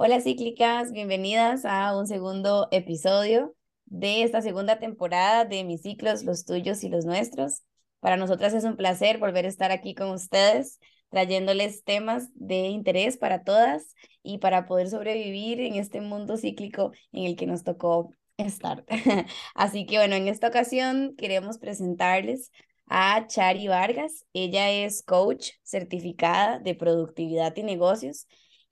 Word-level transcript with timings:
Hola 0.00 0.20
cíclicas, 0.20 0.92
bienvenidas 0.92 1.64
a 1.64 1.98
un 1.98 2.06
segundo 2.06 2.68
episodio 2.70 3.56
de 3.86 4.22
esta 4.22 4.42
segunda 4.42 4.78
temporada 4.78 5.44
de 5.44 5.64
Mis 5.64 5.82
ciclos, 5.82 6.22
los 6.22 6.44
tuyos 6.44 6.84
y 6.84 6.88
los 6.88 7.04
nuestros. 7.04 7.64
Para 7.98 8.16
nosotras 8.16 8.54
es 8.54 8.62
un 8.62 8.76
placer 8.76 9.18
volver 9.18 9.44
a 9.44 9.48
estar 9.48 9.72
aquí 9.72 9.96
con 9.96 10.10
ustedes, 10.10 10.78
trayéndoles 11.10 11.82
temas 11.82 12.28
de 12.34 12.68
interés 12.68 13.16
para 13.16 13.42
todas 13.42 13.96
y 14.22 14.38
para 14.38 14.66
poder 14.66 14.88
sobrevivir 14.88 15.60
en 15.60 15.74
este 15.74 16.00
mundo 16.00 16.36
cíclico 16.36 16.92
en 17.10 17.24
el 17.24 17.34
que 17.34 17.46
nos 17.46 17.64
tocó 17.64 18.12
estar. 18.36 18.84
Así 19.56 19.84
que 19.84 19.96
bueno, 19.96 20.14
en 20.14 20.28
esta 20.28 20.46
ocasión 20.46 21.16
queremos 21.18 21.58
presentarles 21.58 22.52
a 22.86 23.26
Chari 23.26 23.66
Vargas. 23.66 24.26
Ella 24.32 24.70
es 24.70 25.02
coach 25.02 25.54
certificada 25.64 26.60
de 26.60 26.76
productividad 26.76 27.56
y 27.56 27.64
negocios 27.64 28.28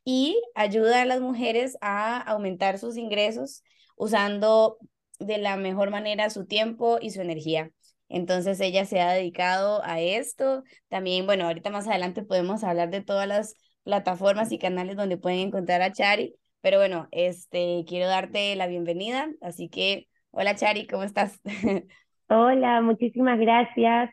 y 0.07 0.41
ayuda 0.55 1.03
a 1.03 1.05
las 1.05 1.21
mujeres 1.21 1.77
a 1.81 2.21
aumentar 2.21 2.79
sus 2.79 2.97
ingresos 2.97 3.65
usando 3.97 4.79
de 5.19 5.39
la 5.39 5.57
mejor 5.57 5.91
manera 5.91 6.31
su 6.31 6.47
tiempo 6.47 6.99
y 7.01 7.11
su 7.11 7.21
energía. 7.21 7.73
Entonces 8.09 8.61
ella 8.61 8.85
se 8.85 9.01
ha 9.01 9.11
dedicado 9.13 9.83
a 9.85 10.01
esto. 10.01 10.63
También, 10.89 11.27
bueno, 11.27 11.47
ahorita 11.47 11.71
más 11.71 11.89
adelante 11.89 12.23
podemos 12.23 12.63
hablar 12.63 12.91
de 12.91 13.03
todas 13.03 13.27
las 13.27 13.55
plataformas 13.83 14.53
y 14.53 14.59
canales 14.59 14.97
donde 14.97 15.19
pueden 15.19 15.41
encontrar 15.41 15.83
a 15.83 15.93
Chari. 15.93 16.37
Pero 16.61 16.79
bueno, 16.79 17.09
este, 17.11 17.85
quiero 17.89 18.07
darte 18.07 18.55
la 18.55 18.69
bienvenida. 18.69 19.29
Así 19.41 19.69
que, 19.69 20.07
hola 20.31 20.55
Chari, 20.55 20.87
¿cómo 20.87 21.03
estás? 21.03 21.41
Hola, 22.29 22.81
muchísimas 22.81 23.39
gracias. 23.41 24.11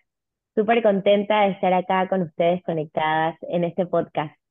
Súper 0.56 0.82
contenta 0.84 1.42
de 1.42 1.52
estar 1.52 1.74
acá 1.74 2.08
con 2.10 2.24
ustedes 2.24 2.64
conectadas 2.64 3.38
en 3.50 3.64
este 3.64 3.86
podcast. 3.86 4.43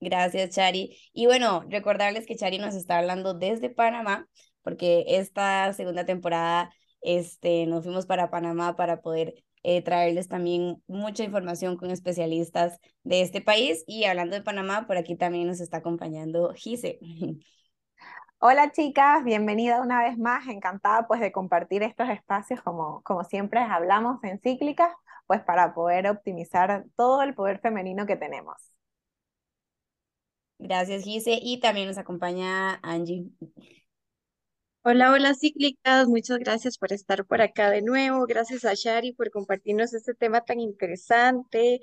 Gracias, 0.00 0.50
Chari. 0.50 0.96
Y 1.12 1.26
bueno, 1.26 1.64
recordarles 1.68 2.26
que 2.26 2.36
Chari 2.36 2.58
nos 2.58 2.74
está 2.74 2.98
hablando 2.98 3.34
desde 3.34 3.70
Panamá, 3.70 4.28
porque 4.62 5.04
esta 5.08 5.72
segunda 5.72 6.04
temporada 6.04 6.70
este, 7.00 7.66
nos 7.66 7.84
fuimos 7.84 8.06
para 8.06 8.30
Panamá 8.30 8.76
para 8.76 9.00
poder 9.00 9.34
eh, 9.62 9.82
traerles 9.82 10.28
también 10.28 10.82
mucha 10.86 11.24
información 11.24 11.76
con 11.76 11.90
especialistas 11.90 12.78
de 13.04 13.22
este 13.22 13.40
país. 13.40 13.84
Y 13.86 14.04
hablando 14.04 14.36
de 14.36 14.42
Panamá, 14.42 14.86
por 14.86 14.96
aquí 14.96 15.16
también 15.16 15.46
nos 15.46 15.60
está 15.60 15.78
acompañando 15.78 16.52
Gise. 16.54 16.98
Hola 18.38 18.70
chicas, 18.70 19.24
bienvenida 19.24 19.80
una 19.80 20.02
vez 20.02 20.18
más, 20.18 20.46
encantada 20.46 21.06
pues 21.08 21.20
de 21.20 21.32
compartir 21.32 21.82
estos 21.82 22.08
espacios 22.10 22.60
como, 22.60 23.02
como 23.02 23.24
siempre 23.24 23.60
hablamos 23.60 24.22
en 24.22 24.38
Cíclicas, 24.40 24.92
pues 25.26 25.40
para 25.42 25.74
poder 25.74 26.06
optimizar 26.06 26.84
todo 26.96 27.22
el 27.22 27.34
poder 27.34 27.60
femenino 27.60 28.04
que 28.06 28.16
tenemos. 28.16 28.75
Gracias, 30.58 31.04
Gise. 31.04 31.38
Y 31.42 31.60
también 31.60 31.88
nos 31.88 31.98
acompaña 31.98 32.74
Angie. 32.82 33.30
Hola, 34.82 35.12
hola 35.12 35.34
cíclicas, 35.34 36.06
muchas 36.08 36.38
gracias 36.38 36.78
por 36.78 36.92
estar 36.92 37.26
por 37.26 37.42
acá 37.42 37.70
de 37.70 37.82
nuevo, 37.82 38.24
gracias 38.26 38.64
a 38.64 38.72
Shari 38.74 39.12
por 39.12 39.30
compartirnos 39.30 39.92
este 39.94 40.14
tema 40.14 40.42
tan 40.42 40.60
interesante. 40.60 41.80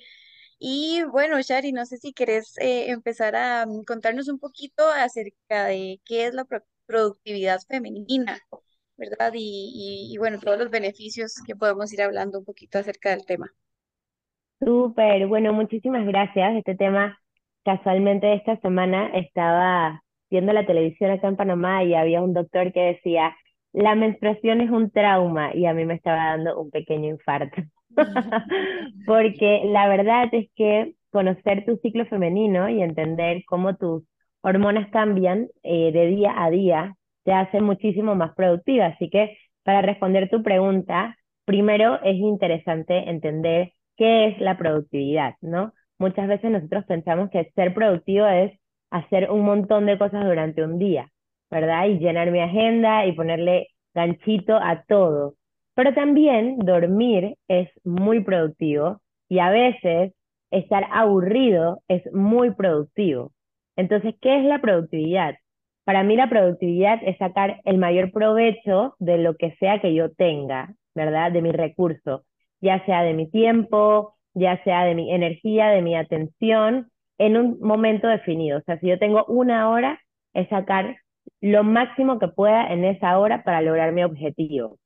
Y 0.59 1.03
bueno, 1.11 1.41
Shari, 1.41 1.73
no 1.73 1.85
sé 1.85 1.97
si 1.97 2.13
querés 2.13 2.57
eh, 2.59 2.89
empezar 2.91 3.35
a 3.35 3.65
mm, 3.65 3.83
contarnos 3.85 4.29
un 4.29 4.39
poquito 4.39 4.83
acerca 4.89 5.65
de 5.65 6.01
qué 6.05 6.27
es 6.27 6.33
la 6.33 6.45
productividad 6.85 7.59
femenina, 7.67 8.39
¿verdad? 8.97 9.33
Y, 9.35 10.09
y, 10.09 10.13
y 10.13 10.17
bueno, 10.17 10.39
todos 10.39 10.57
los 10.59 10.69
beneficios 10.71 11.35
que 11.45 11.55
podemos 11.55 11.91
ir 11.93 12.01
hablando 12.01 12.39
un 12.39 12.45
poquito 12.45 12.79
acerca 12.79 13.11
del 13.11 13.25
tema. 13.25 13.53
Súper, 14.59 15.27
bueno, 15.27 15.53
muchísimas 15.53 16.05
gracias. 16.07 16.55
Este 16.55 16.75
tema 16.75 17.19
casualmente 17.63 18.33
esta 18.33 18.57
semana 18.57 19.07
estaba 19.13 20.01
viendo 20.29 20.53
la 20.53 20.65
televisión 20.65 21.11
acá 21.11 21.27
en 21.27 21.35
Panamá 21.35 21.83
y 21.83 21.93
había 21.93 22.21
un 22.21 22.33
doctor 22.33 22.71
que 22.73 22.81
decía, 22.81 23.35
la 23.73 23.95
menstruación 23.95 24.61
es 24.61 24.69
un 24.69 24.91
trauma 24.91 25.53
y 25.55 25.65
a 25.65 25.73
mí 25.73 25.85
me 25.85 25.95
estaba 25.95 26.25
dando 26.35 26.59
un 26.59 26.71
pequeño 26.71 27.09
infarto. 27.09 27.61
Porque 29.05 29.63
la 29.65 29.87
verdad 29.87 30.29
es 30.31 30.49
que 30.55 30.93
conocer 31.11 31.65
tu 31.65 31.77
ciclo 31.77 32.05
femenino 32.05 32.69
y 32.69 32.81
entender 32.81 33.43
cómo 33.47 33.75
tus 33.75 34.03
hormonas 34.41 34.89
cambian 34.89 35.47
eh, 35.63 35.91
de 35.91 36.07
día 36.07 36.33
a 36.35 36.49
día 36.49 36.95
te 37.23 37.33
hace 37.33 37.61
muchísimo 37.61 38.15
más 38.15 38.33
productiva. 38.35 38.87
Así 38.87 39.09
que 39.09 39.37
para 39.63 39.81
responder 39.81 40.29
tu 40.29 40.43
pregunta, 40.43 41.15
primero 41.45 42.01
es 42.03 42.15
interesante 42.15 43.09
entender 43.09 43.73
qué 43.97 44.27
es 44.27 44.39
la 44.39 44.57
productividad, 44.57 45.35
¿no? 45.41 45.73
Muchas 45.99 46.27
veces 46.27 46.51
nosotros 46.51 46.85
pensamos 46.85 47.29
que 47.29 47.51
ser 47.55 47.73
productivo 47.73 48.27
es 48.27 48.51
hacer 48.91 49.31
un 49.31 49.41
montón 49.41 49.85
de 49.85 49.97
cosas 49.97 50.25
durante 50.25 50.63
un 50.63 50.77
día, 50.79 51.09
¿verdad? 51.49 51.87
Y 51.87 51.99
llenar 51.99 52.31
mi 52.31 52.39
agenda 52.39 53.05
y 53.05 53.13
ponerle 53.13 53.67
ganchito 53.93 54.55
a 54.55 54.83
todo. 54.87 55.35
Pero 55.75 55.93
también 55.93 56.59
dormir 56.59 57.35
es 57.47 57.69
muy 57.83 58.23
productivo 58.23 59.01
y 59.29 59.39
a 59.39 59.49
veces 59.49 60.13
estar 60.51 60.85
aburrido 60.91 61.81
es 61.87 62.03
muy 62.13 62.51
productivo. 62.51 63.31
Entonces, 63.75 64.13
¿qué 64.21 64.39
es 64.39 64.45
la 64.45 64.59
productividad? 64.61 65.35
Para 65.83 66.03
mí 66.03 66.15
la 66.15 66.29
productividad 66.29 66.99
es 67.03 67.17
sacar 67.17 67.59
el 67.65 67.77
mayor 67.77 68.11
provecho 68.11 68.95
de 68.99 69.17
lo 69.17 69.35
que 69.35 69.55
sea 69.59 69.81
que 69.81 69.93
yo 69.93 70.11
tenga, 70.11 70.73
¿verdad? 70.95 71.31
De 71.31 71.41
mi 71.41 71.51
recurso, 71.51 72.23
ya 72.61 72.85
sea 72.85 73.01
de 73.01 73.13
mi 73.13 73.29
tiempo, 73.29 74.15
ya 74.33 74.61
sea 74.63 74.85
de 74.85 74.95
mi 74.95 75.13
energía, 75.13 75.67
de 75.67 75.81
mi 75.81 75.95
atención, 75.95 76.89
en 77.17 77.37
un 77.37 77.59
momento 77.59 78.07
definido. 78.07 78.59
O 78.59 78.61
sea, 78.61 78.79
si 78.79 78.87
yo 78.87 78.99
tengo 78.99 79.25
una 79.25 79.69
hora, 79.69 79.99
es 80.33 80.49
sacar 80.49 80.97
lo 81.41 81.63
máximo 81.63 82.19
que 82.19 82.27
pueda 82.27 82.67
en 82.67 82.83
esa 82.85 83.19
hora 83.19 83.43
para 83.43 83.61
lograr 83.61 83.91
mi 83.91 84.03
objetivo. 84.03 84.77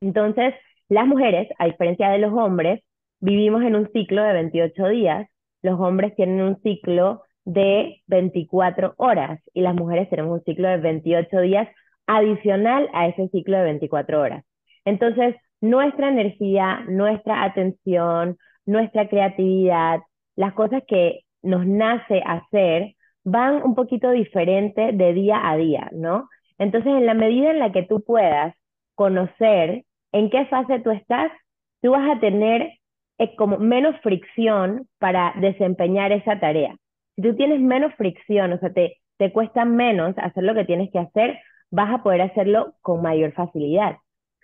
Entonces, 0.00 0.54
las 0.88 1.06
mujeres, 1.06 1.48
a 1.58 1.66
diferencia 1.66 2.08
de 2.10 2.18
los 2.18 2.32
hombres, 2.32 2.80
vivimos 3.20 3.62
en 3.62 3.76
un 3.76 3.90
ciclo 3.92 4.22
de 4.22 4.32
28 4.32 4.88
días. 4.88 5.28
Los 5.62 5.80
hombres 5.80 6.14
tienen 6.16 6.40
un 6.42 6.60
ciclo 6.62 7.22
de 7.44 8.02
24 8.06 8.94
horas 8.96 9.40
y 9.52 9.60
las 9.60 9.74
mujeres 9.74 10.08
tenemos 10.10 10.38
un 10.38 10.44
ciclo 10.44 10.68
de 10.68 10.78
28 10.78 11.40
días 11.40 11.68
adicional 12.06 12.88
a 12.92 13.08
ese 13.08 13.28
ciclo 13.28 13.56
de 13.56 13.64
24 13.64 14.20
horas. 14.20 14.44
Entonces, 14.84 15.36
nuestra 15.64 16.08
energía, 16.08 16.84
nuestra 16.88 17.42
atención, 17.42 18.36
nuestra 18.66 19.08
creatividad, 19.08 20.00
las 20.36 20.52
cosas 20.52 20.82
que 20.86 21.20
nos 21.42 21.66
nace 21.66 22.22
hacer, 22.26 22.94
van 23.24 23.62
un 23.62 23.74
poquito 23.74 24.10
diferente 24.10 24.92
de 24.92 25.14
día 25.14 25.48
a 25.48 25.56
día, 25.56 25.88
¿no? 25.92 26.28
Entonces, 26.58 26.92
en 26.92 27.06
la 27.06 27.14
medida 27.14 27.50
en 27.50 27.58
la 27.58 27.72
que 27.72 27.82
tú 27.82 28.04
puedas 28.04 28.54
conocer 28.94 29.84
en 30.12 30.28
qué 30.28 30.44
fase 30.46 30.80
tú 30.80 30.90
estás, 30.90 31.32
tú 31.80 31.92
vas 31.92 32.14
a 32.14 32.20
tener 32.20 32.74
eh, 33.18 33.34
como 33.36 33.56
menos 33.58 33.98
fricción 34.02 34.86
para 34.98 35.32
desempeñar 35.40 36.12
esa 36.12 36.38
tarea. 36.40 36.76
Si 37.16 37.22
tú 37.22 37.34
tienes 37.36 37.60
menos 37.60 37.94
fricción, 37.94 38.52
o 38.52 38.58
sea, 38.58 38.70
te, 38.72 38.98
te 39.16 39.32
cuesta 39.32 39.64
menos 39.64 40.14
hacer 40.18 40.44
lo 40.44 40.54
que 40.54 40.66
tienes 40.66 40.90
que 40.92 40.98
hacer, 40.98 41.38
vas 41.70 41.92
a 41.92 42.02
poder 42.02 42.20
hacerlo 42.20 42.74
con 42.82 43.00
mayor 43.00 43.32
facilidad. 43.32 43.96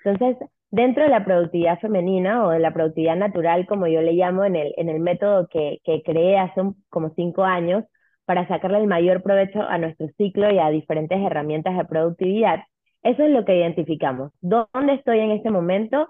Entonces, 0.03 0.49
Dentro 0.71 1.03
de 1.03 1.11
la 1.11 1.25
productividad 1.25 1.81
femenina 1.81 2.47
o 2.47 2.51
de 2.51 2.61
la 2.61 2.73
productividad 2.73 3.17
natural, 3.17 3.67
como 3.67 3.89
yo 3.89 4.03
le 4.03 4.13
llamo 4.13 4.45
en 4.45 4.55
el, 4.57 4.73
en 4.77 4.89
el 4.89 5.01
método 5.01 5.49
que, 5.49 5.81
que 5.85 6.03
creé 6.03 6.39
hace 6.39 6.61
como 6.89 7.11
cinco 7.17 7.43
años 7.43 7.85
para 8.25 8.47
sacarle 8.47 8.79
el 8.79 8.87
mayor 8.87 9.23
provecho 9.23 9.61
a 9.63 9.79
nuestro 9.79 10.07
ciclo 10.17 10.51
y 10.53 10.59
a 10.59 10.71
diferentes 10.71 11.19
herramientas 11.21 11.77
de 11.77 11.85
productividad, 11.85 12.61
eso 13.03 13.25
es 13.25 13.31
lo 13.31 13.45
que 13.45 13.57
identificamos. 13.57 14.33
¿Dónde 14.41 14.95
estoy 14.95 15.21
en 15.21 15.33
este 15.33 15.51
momento? 15.51 16.09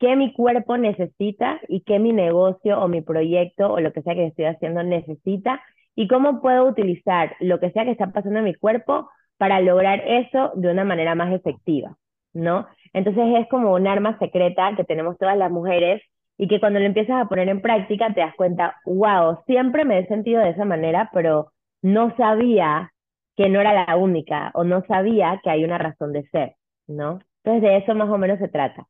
¿Qué 0.00 0.16
mi 0.16 0.32
cuerpo 0.32 0.76
necesita 0.76 1.60
y 1.68 1.82
qué 1.82 2.00
mi 2.00 2.12
negocio 2.12 2.80
o 2.80 2.88
mi 2.88 3.02
proyecto 3.02 3.72
o 3.72 3.80
lo 3.80 3.92
que 3.92 4.02
sea 4.02 4.14
que 4.14 4.26
estoy 4.26 4.46
haciendo 4.46 4.82
necesita? 4.82 5.62
¿Y 5.94 6.08
cómo 6.08 6.40
puedo 6.40 6.66
utilizar 6.66 7.36
lo 7.38 7.60
que 7.60 7.70
sea 7.70 7.84
que 7.84 7.92
está 7.92 8.10
pasando 8.10 8.40
en 8.40 8.46
mi 8.46 8.54
cuerpo 8.54 9.08
para 9.36 9.60
lograr 9.60 10.02
eso 10.06 10.50
de 10.56 10.72
una 10.72 10.84
manera 10.84 11.14
más 11.14 11.32
efectiva? 11.32 11.96
¿No? 12.32 12.66
Entonces 12.92 13.24
es 13.38 13.48
como 13.48 13.74
un 13.74 13.86
arma 13.86 14.18
secreta 14.18 14.74
que 14.76 14.84
tenemos 14.84 15.18
todas 15.18 15.36
las 15.36 15.50
mujeres 15.50 16.02
y 16.38 16.48
que 16.48 16.60
cuando 16.60 16.80
lo 16.80 16.86
empiezas 16.86 17.20
a 17.20 17.28
poner 17.28 17.48
en 17.48 17.60
práctica 17.60 18.12
te 18.12 18.20
das 18.20 18.34
cuenta, 18.36 18.76
wow, 18.84 19.38
siempre 19.46 19.84
me 19.84 19.98
he 19.98 20.06
sentido 20.06 20.40
de 20.42 20.50
esa 20.50 20.64
manera, 20.64 21.10
pero 21.12 21.52
no 21.82 22.14
sabía 22.16 22.92
que 23.36 23.48
no 23.48 23.60
era 23.60 23.86
la 23.86 23.96
única 23.96 24.50
o 24.54 24.64
no 24.64 24.82
sabía 24.86 25.40
que 25.42 25.50
hay 25.50 25.64
una 25.64 25.78
razón 25.78 26.12
de 26.12 26.24
ser, 26.28 26.54
¿no? 26.86 27.20
Entonces 27.44 27.62
de 27.62 27.76
eso 27.78 27.94
más 27.94 28.08
o 28.08 28.18
menos 28.18 28.38
se 28.38 28.48
trata. 28.48 28.86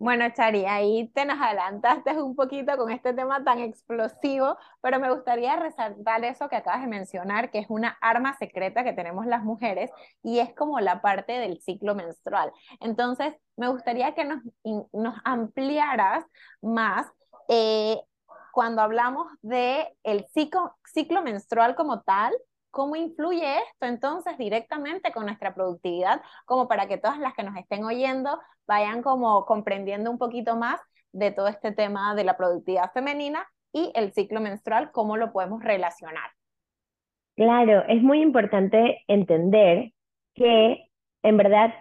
Bueno, 0.00 0.30
Chari, 0.30 0.64
ahí 0.64 1.10
te 1.12 1.24
nos 1.24 1.40
adelantaste 1.40 2.22
un 2.22 2.36
poquito 2.36 2.76
con 2.76 2.90
este 2.92 3.12
tema 3.14 3.42
tan 3.42 3.58
explosivo, 3.58 4.56
pero 4.80 5.00
me 5.00 5.12
gustaría 5.12 5.56
resaltar 5.56 6.24
eso 6.24 6.48
que 6.48 6.54
acabas 6.54 6.82
de 6.82 6.86
mencionar, 6.86 7.50
que 7.50 7.58
es 7.58 7.66
una 7.68 7.98
arma 8.00 8.36
secreta 8.38 8.84
que 8.84 8.92
tenemos 8.92 9.26
las 9.26 9.42
mujeres 9.42 9.90
y 10.22 10.38
es 10.38 10.54
como 10.54 10.78
la 10.78 11.02
parte 11.02 11.32
del 11.32 11.60
ciclo 11.60 11.96
menstrual. 11.96 12.52
Entonces, 12.80 13.34
me 13.56 13.68
gustaría 13.68 14.14
que 14.14 14.24
nos, 14.24 14.40
nos 14.92 15.16
ampliaras 15.24 16.24
más 16.62 17.06
eh, 17.48 18.00
cuando 18.52 18.82
hablamos 18.82 19.26
de 19.42 19.96
el 20.04 20.26
ciclo, 20.32 20.76
ciclo 20.84 21.22
menstrual 21.22 21.74
como 21.74 22.02
tal, 22.02 22.32
¿Cómo 22.70 22.96
influye 22.96 23.58
esto 23.58 23.86
entonces 23.86 24.36
directamente 24.38 25.12
con 25.12 25.26
nuestra 25.26 25.54
productividad? 25.54 26.20
Como 26.44 26.68
para 26.68 26.86
que 26.86 26.98
todas 26.98 27.18
las 27.18 27.34
que 27.34 27.42
nos 27.42 27.56
estén 27.56 27.84
oyendo 27.84 28.38
vayan 28.66 29.02
como 29.02 29.44
comprendiendo 29.46 30.10
un 30.10 30.18
poquito 30.18 30.56
más 30.56 30.80
de 31.12 31.30
todo 31.30 31.48
este 31.48 31.72
tema 31.72 32.14
de 32.14 32.24
la 32.24 32.36
productividad 32.36 32.92
femenina 32.92 33.46
y 33.72 33.90
el 33.94 34.12
ciclo 34.12 34.40
menstrual, 34.40 34.90
cómo 34.92 35.16
lo 35.16 35.32
podemos 35.32 35.62
relacionar. 35.62 36.30
Claro, 37.36 37.84
es 37.88 38.02
muy 38.02 38.20
importante 38.20 39.02
entender 39.06 39.92
que 40.34 40.88
en 41.22 41.36
verdad, 41.36 41.72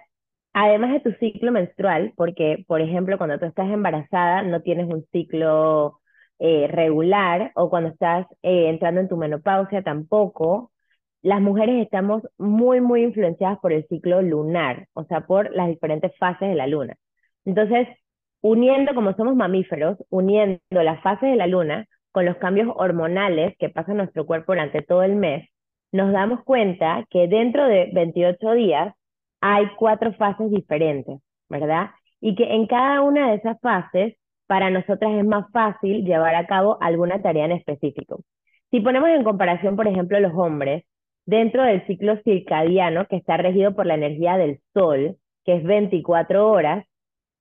además 0.54 0.92
de 0.92 1.00
tu 1.00 1.12
ciclo 1.19 1.51
menstrual, 1.51 2.13
porque 2.16 2.63
por 2.68 2.81
ejemplo 2.81 3.18
cuando 3.18 3.39
tú 3.39 3.45
estás 3.45 3.69
embarazada 3.69 4.42
no 4.44 4.62
tienes 4.62 4.88
un 4.88 5.06
ciclo 5.12 6.00
eh, 6.39 6.68
regular 6.68 7.51
o 7.56 7.69
cuando 7.69 7.89
estás 7.89 8.28
eh, 8.44 8.69
entrando 8.69 9.01
en 9.01 9.10
tu 9.10 9.18
menopausia 9.18 9.84
tampoco, 9.84 10.72
las 11.21 11.41
mujeres 11.41 11.83
estamos 11.83 12.23
muy, 12.37 12.81
muy 12.81 13.03
influenciadas 13.03 13.59
por 13.59 13.73
el 13.73 13.85
ciclo 13.87 14.21
lunar, 14.21 14.87
o 14.93 15.03
sea, 15.05 15.21
por 15.21 15.53
las 15.55 15.67
diferentes 15.67 16.15
fases 16.17 16.49
de 16.49 16.55
la 16.55 16.67
luna. 16.67 16.95
Entonces, 17.45 17.87
uniendo, 18.41 18.93
como 18.95 19.13
somos 19.13 19.35
mamíferos, 19.35 19.97
uniendo 20.09 20.59
las 20.69 21.01
fases 21.01 21.29
de 21.31 21.35
la 21.35 21.47
luna 21.47 21.85
con 22.11 22.25
los 22.25 22.37
cambios 22.37 22.69
hormonales 22.75 23.55
que 23.57 23.69
pasa 23.69 23.91
en 23.91 23.97
nuestro 23.97 24.25
cuerpo 24.25 24.53
durante 24.53 24.81
todo 24.81 25.03
el 25.03 25.15
mes, 25.15 25.49
nos 25.91 26.11
damos 26.11 26.43
cuenta 26.43 27.05
que 27.09 27.27
dentro 27.27 27.67
de 27.67 27.89
28 27.93 28.51
días 28.53 28.93
hay 29.41 29.67
cuatro 29.77 30.13
fases 30.13 30.51
diferentes, 30.51 31.19
¿verdad? 31.49 31.91
Y 32.21 32.35
que 32.35 32.55
en 32.55 32.67
cada 32.67 33.01
una 33.01 33.29
de 33.29 33.35
esas 33.37 33.59
fases, 33.61 34.15
para 34.47 34.69
nosotras 34.69 35.11
es 35.13 35.25
más 35.25 35.45
fácil 35.51 36.05
llevar 36.05 36.35
a 36.35 36.47
cabo 36.47 36.77
alguna 36.81 37.21
tarea 37.21 37.45
en 37.45 37.51
específico. 37.51 38.21
Si 38.71 38.79
ponemos 38.81 39.09
en 39.09 39.23
comparación, 39.23 39.75
por 39.75 39.87
ejemplo, 39.87 40.19
los 40.19 40.33
hombres, 40.33 40.83
dentro 41.27 41.63
del 41.63 41.85
ciclo 41.85 42.18
circadiano, 42.24 43.06
que 43.06 43.18
está 43.18 43.38
regido 43.38 43.75
por 43.75 43.85
la 43.85 43.95
energía 43.95 44.38
del 44.38 44.59
sol, 44.74 45.18
que 45.45 45.57
es 45.57 45.63
24 45.63 46.50
horas, 46.50 46.85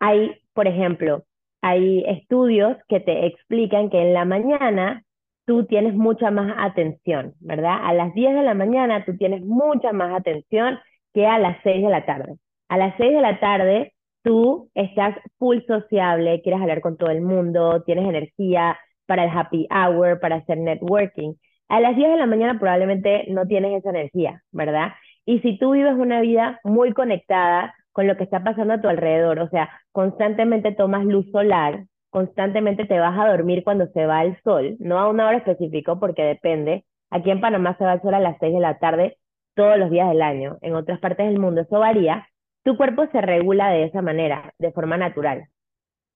hay, 0.00 0.32
por 0.52 0.66
ejemplo, 0.66 1.24
hay 1.62 2.04
estudios 2.06 2.76
que 2.88 3.00
te 3.00 3.26
explican 3.26 3.88
que 3.88 4.02
en 4.02 4.12
la 4.12 4.24
mañana 4.24 5.04
tú 5.46 5.64
tienes 5.66 5.94
mucha 5.94 6.30
más 6.30 6.54
atención, 6.58 7.34
¿verdad? 7.40 7.78
A 7.82 7.94
las 7.94 8.12
10 8.12 8.34
de 8.34 8.42
la 8.42 8.54
mañana 8.54 9.04
tú 9.04 9.16
tienes 9.16 9.42
mucha 9.42 9.92
más 9.92 10.12
atención 10.14 10.78
que 11.14 11.26
a 11.26 11.38
las 11.38 11.56
6 11.62 11.82
de 11.82 11.90
la 11.90 12.04
tarde. 12.04 12.34
A 12.68 12.76
las 12.76 12.94
6 12.98 13.14
de 13.14 13.20
la 13.20 13.38
tarde 13.40 13.94
tú 14.22 14.68
estás 14.74 15.16
full 15.38 15.58
sociable, 15.66 16.42
quieres 16.42 16.60
hablar 16.60 16.80
con 16.80 16.96
todo 16.96 17.10
el 17.10 17.22
mundo, 17.22 17.82
tienes 17.84 18.08
energía 18.08 18.76
para 19.06 19.24
el 19.24 19.30
happy 19.30 19.68
hour, 19.70 20.18
para 20.18 20.36
hacer 20.36 20.58
networking. 20.58 21.34
A 21.68 21.80
las 21.80 21.96
10 21.96 22.10
de 22.10 22.16
la 22.16 22.26
mañana 22.26 22.58
probablemente 22.58 23.26
no 23.28 23.46
tienes 23.46 23.78
esa 23.78 23.90
energía, 23.90 24.42
¿verdad? 24.52 24.92
Y 25.24 25.40
si 25.40 25.58
tú 25.58 25.72
vives 25.72 25.94
una 25.94 26.20
vida 26.20 26.60
muy 26.62 26.92
conectada 26.92 27.74
con 27.92 28.06
lo 28.06 28.16
que 28.16 28.24
está 28.24 28.44
pasando 28.44 28.74
a 28.74 28.80
tu 28.80 28.88
alrededor, 28.88 29.40
o 29.40 29.48
sea, 29.48 29.68
constantemente 29.90 30.72
tomas 30.72 31.04
luz 31.04 31.30
solar, 31.32 31.86
constantemente 32.10 32.84
te 32.84 33.00
vas 33.00 33.18
a 33.18 33.28
dormir 33.28 33.64
cuando 33.64 33.88
se 33.88 34.06
va 34.06 34.22
el 34.22 34.40
sol, 34.42 34.76
no 34.78 34.98
a 34.98 35.08
una 35.08 35.26
hora 35.26 35.38
específica 35.38 35.96
porque 35.96 36.22
depende. 36.22 36.84
Aquí 37.10 37.30
en 37.30 37.40
Panamá 37.40 37.76
se 37.78 37.84
va 37.84 37.94
el 37.94 38.02
sol 38.02 38.14
a 38.14 38.20
las 38.20 38.36
6 38.38 38.54
de 38.54 38.60
la 38.60 38.78
tarde 38.78 39.18
todos 39.54 39.78
los 39.78 39.90
días 39.90 40.08
del 40.08 40.22
año. 40.22 40.58
En 40.62 40.74
otras 40.74 41.00
partes 41.00 41.26
del 41.26 41.40
mundo 41.40 41.62
eso 41.62 41.78
varía. 41.80 42.28
Tu 42.62 42.76
cuerpo 42.76 43.06
se 43.10 43.20
regula 43.20 43.70
de 43.70 43.84
esa 43.84 44.02
manera, 44.02 44.52
de 44.58 44.72
forma 44.72 44.96
natural. 44.96 45.48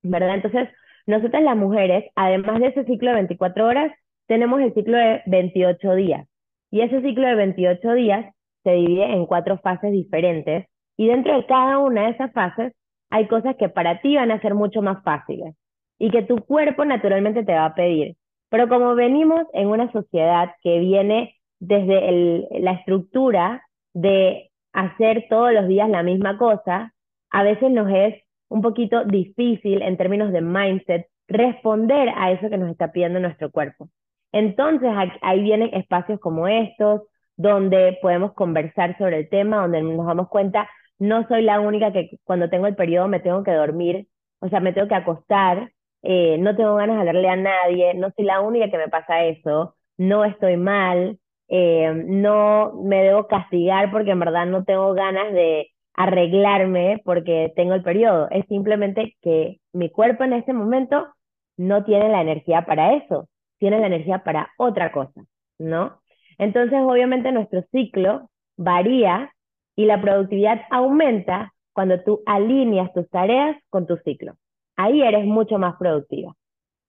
¿Verdad? 0.03 0.35
Entonces, 0.37 0.69
nosotras 1.06 1.43
las 1.43 1.56
mujeres, 1.56 2.05
además 2.14 2.61
de 2.61 2.69
ese 2.69 2.85
ciclo 2.85 3.11
de 3.11 3.17
24 3.17 3.67
horas, 3.67 3.93
tenemos 4.31 4.61
el 4.61 4.73
ciclo 4.75 4.97
de 4.97 5.23
28 5.27 5.94
días. 5.97 6.29
Y 6.71 6.82
ese 6.82 7.03
ciclo 7.03 7.27
de 7.27 7.35
28 7.35 7.94
días 7.94 8.32
se 8.62 8.71
divide 8.75 9.12
en 9.12 9.27
cuatro 9.27 9.59
fases 9.59 9.91
diferentes. 9.91 10.67
Y 10.97 11.09
dentro 11.09 11.35
de 11.37 11.47
cada 11.47 11.79
una 11.79 12.05
de 12.05 12.11
esas 12.11 12.32
fases 12.32 12.73
hay 13.11 13.27
cosas 13.27 13.56
que 13.56 13.69
para 13.69 14.00
ti 14.03 14.15
van 14.15 14.31
a 14.31 14.41
ser 14.41 14.55
mucho 14.55 14.82
más 14.82 15.03
fáciles 15.03 15.56
y 15.99 16.11
que 16.12 16.23
tu 16.23 16.37
cuerpo 16.44 16.85
naturalmente 16.85 17.43
te 17.43 17.55
va 17.55 17.65
a 17.65 17.75
pedir. 17.75 18.15
Pero 18.50 18.69
como 18.69 18.94
venimos 18.94 19.41
en 19.53 19.67
una 19.67 19.91
sociedad 19.91 20.50
que 20.62 20.79
viene 20.79 21.35
desde 21.59 22.47
la 22.61 22.75
estructura 22.75 23.65
de 23.94 24.49
hacer 24.73 25.27
todos 25.29 25.53
los 25.53 25.67
días 25.67 25.88
la 25.88 26.05
misma 26.05 26.38
cosa, 26.38 26.93
a 27.31 27.43
veces 27.43 27.69
nos 27.73 27.91
es 27.93 28.23
un 28.49 28.62
poquito 28.62 29.05
difícil 29.06 29.82
en 29.82 29.97
términos 29.97 30.31
de 30.31 30.41
mindset 30.41 31.09
responder 31.27 32.11
a 32.15 32.31
eso 32.31 32.49
que 32.49 32.59
nos 32.59 32.71
está 32.71 32.93
pidiendo 32.93 33.19
nuestro 33.19 33.50
cuerpo. 33.50 33.88
Entonces 34.32 34.91
ahí 35.23 35.43
vienen 35.43 35.75
espacios 35.75 36.21
como 36.21 36.47
estos, 36.49 37.03
donde 37.37 37.99
podemos 38.03 38.32
conversar 38.35 38.97
sobre 38.99 39.19
el 39.19 39.29
tema, 39.29 39.62
donde 39.62 39.82
nos 39.82 40.06
damos 40.06 40.29
cuenta, 40.29 40.69
no 40.99 41.27
soy 41.29 41.43
la 41.43 41.61
única 41.61 41.93
que 41.93 42.19
cuando 42.25 42.50
tengo 42.50 42.67
el 42.67 42.77
periodo 42.77 43.09
me 43.09 43.21
tengo 43.21 43.43
que 43.43 43.53
dormir, 43.53 44.06
o 44.41 44.49
sea, 44.49 44.61
me 44.61 44.73
tengo 44.73 44.88
que 44.88 44.94
acostar, 44.94 45.73
eh, 46.03 46.37
no 46.38 46.55
tengo 46.56 46.77
ganas 46.77 46.97
de 46.97 47.09
hablarle 47.09 47.29
a 47.29 47.37
nadie, 47.37 47.94
no 47.94 48.11
soy 48.17 48.25
la 48.27 48.41
única 48.41 48.71
que 48.71 48.79
me 48.79 48.88
pasa 48.88 49.25
eso, 49.25 49.77
no 49.97 50.25
estoy 50.25 50.56
mal, 50.56 51.19
eh, 51.49 51.93
no 52.06 52.73
me 52.85 53.03
debo 53.03 53.27
castigar 53.27 53.91
porque 53.91 54.12
en 54.12 54.21
verdad 54.21 54.47
no 54.47 54.65
tengo 54.65 54.94
ganas 54.94 55.32
de 55.32 55.71
arreglarme 55.94 57.00
porque 57.05 57.53
tengo 57.56 57.75
el 57.75 57.82
periodo. 57.82 58.29
Es 58.31 58.47
simplemente 58.47 59.17
que 59.23 59.61
mi 59.73 59.91
cuerpo 59.91 60.25
en 60.25 60.35
ese 60.35 60.53
momento 60.53 61.09
no 61.56 61.85
tiene 61.85 62.09
la 62.11 62.23
energía 62.23 62.65
para 62.67 62.94
eso, 62.94 63.29
tiene 63.60 63.78
la 63.78 63.86
energía 63.86 64.24
para 64.24 64.50
otra 64.56 64.90
cosa, 64.90 65.22
¿no? 65.58 66.00
Entonces, 66.38 66.80
obviamente 66.82 67.30
nuestro 67.30 67.62
ciclo 67.70 68.30
varía 68.56 69.32
y 69.76 69.84
la 69.84 70.00
productividad 70.00 70.62
aumenta 70.70 71.52
cuando 71.72 72.02
tú 72.02 72.22
alineas 72.26 72.92
tus 72.92 73.08
tareas 73.10 73.56
con 73.68 73.86
tu 73.86 73.96
ciclo. 73.98 74.34
Ahí 74.76 75.02
eres 75.02 75.26
mucho 75.26 75.58
más 75.58 75.76
productiva. 75.76 76.34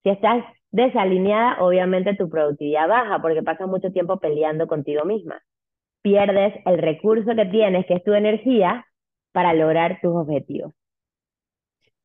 Si 0.04 0.10
estás 0.10 0.44
desalineada, 0.72 1.62
obviamente 1.62 2.16
tu 2.16 2.30
productividad 2.30 2.88
baja 2.88 3.22
porque 3.22 3.44
pasas 3.44 3.68
mucho 3.68 3.92
tiempo 3.92 4.20
peleando 4.20 4.68
contigo 4.68 5.04
misma. 5.04 5.42
Pierdes 6.02 6.54
el 6.66 6.78
recurso 6.80 7.36
que 7.36 7.46
tienes, 7.46 7.86
que 7.86 7.96
es 7.96 8.04
tu 8.04 8.14
energía, 8.14 8.86
para 9.34 9.54
lograr 9.54 10.00
tus 10.02 10.16
objetivos. 10.16 10.74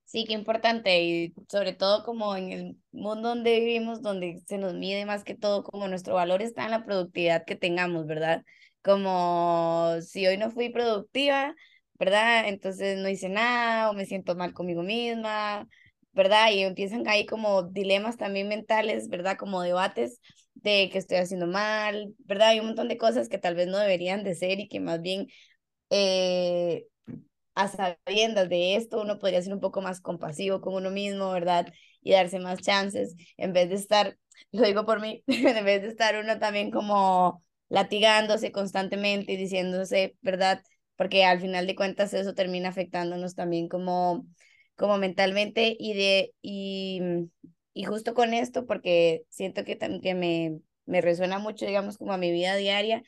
Sí, 0.09 0.25
qué 0.25 0.35
importante 0.35 1.03
y 1.03 1.35
sobre 1.51 1.73
todo 1.73 2.05
como 2.05 2.37
en 2.37 2.53
el 2.53 2.77
mundo 2.93 3.31
donde 3.31 3.59
vivimos, 3.59 4.03
donde 4.03 4.41
se 4.47 4.57
nos 4.57 4.73
mide 4.75 5.05
más 5.05 5.25
que 5.25 5.35
todo 5.35 5.65
como 5.65 5.89
nuestro 5.89 6.15
valor 6.15 6.43
está 6.43 6.65
en 6.65 6.71
la 6.71 6.85
productividad 6.85 7.45
que 7.45 7.57
tengamos, 7.57 8.07
¿verdad? 8.07 8.45
Como 8.83 9.97
si 10.03 10.25
hoy 10.29 10.37
no 10.39 10.53
fui 10.53 10.69
productiva, 10.71 11.57
¿verdad? 11.95 12.49
Entonces 12.49 12.99
no 12.99 13.09
hice 13.09 13.29
nada 13.29 13.91
o 13.91 13.95
me 13.95 14.07
siento 14.07 14.37
mal 14.37 14.55
conmigo 14.55 14.85
misma, 14.85 15.67
¿verdad? 16.13 16.53
Y 16.53 16.63
empiezan 16.63 17.09
ahí 17.09 17.27
como 17.27 17.65
dilemas 17.65 18.17
también 18.17 18.47
mentales, 18.49 19.09
¿verdad? 19.09 19.37
Como 19.37 19.61
debates 19.63 20.21
de 20.55 20.89
que 20.91 20.99
estoy 20.99 21.17
haciendo 21.19 21.49
mal, 21.49 22.15
¿verdad? 22.21 22.51
Hay 22.51 22.61
un 22.61 22.67
montón 22.67 22.87
de 22.89 22.97
cosas 22.97 23.29
que 23.29 23.39
tal 23.39 23.57
vez 23.57 23.67
no 23.67 23.79
deberían 23.79 24.23
de 24.23 24.37
ser 24.37 24.61
y 24.61 24.69
que 24.69 24.79
más 24.79 25.03
bien 25.03 25.27
eh, 25.91 26.87
a 27.57 27.69
sabiendas 27.69 28.49
de 28.49 28.77
esto 28.77 29.01
uno 29.03 29.19
podría 29.19 29.43
ser 29.43 29.55
un 29.55 29.61
poco 29.61 29.83
más 29.83 30.01
compasivo 30.01 30.61
con 30.61 30.75
uno 30.75 30.91
mismo, 30.93 31.31
¿verdad? 31.33 31.73
Y 32.03 32.13
darse 32.13 32.39
más 32.41 32.61
chances 32.63 33.17
en 33.39 33.53
vez 33.55 33.69
de 33.71 33.77
estar, 33.77 34.19
lo 34.53 34.65
digo 34.65 34.87
por 34.87 35.01
mí, 35.01 35.25
en 35.29 35.65
vez 35.65 35.83
de 35.83 35.89
estar 35.89 36.17
uno 36.19 36.39
también 36.39 36.71
como 36.71 37.43
latigándose 37.69 38.53
constantemente 38.53 39.33
y 39.33 39.37
diciéndose, 39.37 40.17
¿verdad? 40.23 40.63
Porque 40.97 41.25
al 41.25 41.41
final 41.41 41.67
de 41.67 41.75
cuentas 41.77 42.15
eso 42.15 42.35
termina 42.35 42.69
afectándonos 42.71 43.35
también 43.35 43.69
como 43.69 44.27
como 44.77 44.99
mentalmente 44.99 45.75
y 45.79 45.95
de 45.95 46.35
y, 46.43 47.01
y 47.75 47.85
justo 47.85 48.15
con 48.15 48.35
esto 48.35 48.67
porque 48.67 49.25
siento 49.29 49.65
que 49.65 49.79
que 49.79 50.15
me 50.15 50.61
me 50.87 51.01
resuena 51.01 51.39
mucho 51.39 51.67
digamos 51.67 51.99
como 51.99 52.13
a 52.13 52.19
mi 52.19 52.31
vida 52.31 52.57
diaria 52.57 53.03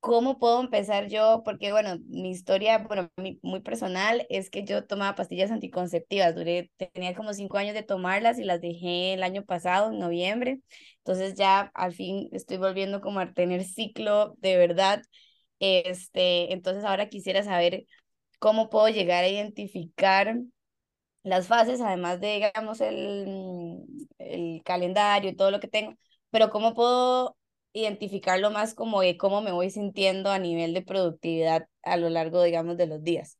¿Cómo 0.00 0.38
puedo 0.38 0.60
empezar 0.60 1.08
yo? 1.08 1.42
Porque, 1.44 1.72
bueno, 1.72 1.98
mi 2.06 2.30
historia, 2.30 2.78
bueno, 2.78 3.10
muy 3.42 3.60
personal 3.60 4.24
es 4.30 4.48
que 4.48 4.64
yo 4.64 4.86
tomaba 4.86 5.16
pastillas 5.16 5.50
anticonceptivas. 5.50 6.34
Duré, 6.36 6.70
tenía 6.94 7.14
como 7.16 7.32
cinco 7.34 7.58
años 7.58 7.74
de 7.74 7.82
tomarlas 7.82 8.38
y 8.38 8.44
las 8.44 8.60
dejé 8.60 9.14
el 9.14 9.22
año 9.24 9.44
pasado, 9.44 9.90
en 9.92 9.98
noviembre. 9.98 10.60
Entonces 10.98 11.34
ya 11.34 11.70
al 11.74 11.92
fin 11.92 12.28
estoy 12.32 12.58
volviendo 12.58 13.00
como 13.00 13.18
a 13.20 13.32
tener 13.32 13.64
ciclo 13.64 14.34
de 14.38 14.56
verdad. 14.56 15.02
Este, 15.60 16.52
entonces 16.52 16.84
ahora 16.84 17.08
quisiera 17.08 17.42
saber 17.42 17.84
cómo 18.40 18.70
puedo 18.70 18.88
llegar 18.90 19.24
a 19.24 19.28
identificar 19.28 20.36
las 21.22 21.46
fases, 21.48 21.80
además 21.80 22.20
de, 22.20 22.34
digamos, 22.36 22.80
el, 22.80 23.84
el 24.18 24.62
calendario 24.64 25.30
y 25.30 25.36
todo 25.36 25.50
lo 25.52 25.60
que 25.60 25.68
tengo, 25.68 25.94
pero 26.30 26.50
cómo 26.50 26.74
puedo 26.74 27.37
identificarlo 27.72 28.50
más 28.50 28.74
como 28.74 29.00
de 29.00 29.16
cómo 29.16 29.40
me 29.40 29.52
voy 29.52 29.70
sintiendo 29.70 30.30
a 30.30 30.38
nivel 30.38 30.74
de 30.74 30.82
productividad 30.82 31.68
a 31.82 31.96
lo 31.96 32.08
largo, 32.08 32.42
digamos, 32.42 32.76
de 32.76 32.86
los 32.86 33.02
días. 33.02 33.38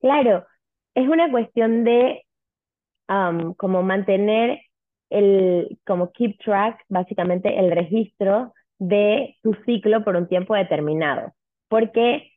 Claro, 0.00 0.44
es 0.94 1.08
una 1.08 1.30
cuestión 1.30 1.84
de 1.84 2.24
um, 3.08 3.54
como 3.54 3.82
mantener 3.82 4.60
el, 5.10 5.78
como 5.86 6.10
keep 6.12 6.38
track, 6.38 6.80
básicamente 6.88 7.58
el 7.58 7.70
registro 7.70 8.52
de 8.78 9.36
tu 9.42 9.54
ciclo 9.66 10.02
por 10.04 10.16
un 10.16 10.26
tiempo 10.28 10.54
determinado, 10.54 11.32
porque 11.68 12.32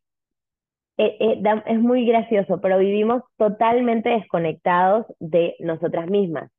eh, 0.97 1.17
eh, 1.19 1.43
es 1.65 1.79
muy 1.79 2.05
gracioso, 2.05 2.61
pero 2.61 2.77
vivimos 2.77 3.23
totalmente 3.37 4.09
desconectados 4.09 5.05
de 5.19 5.55
nosotras 5.59 6.07
mismas. 6.09 6.51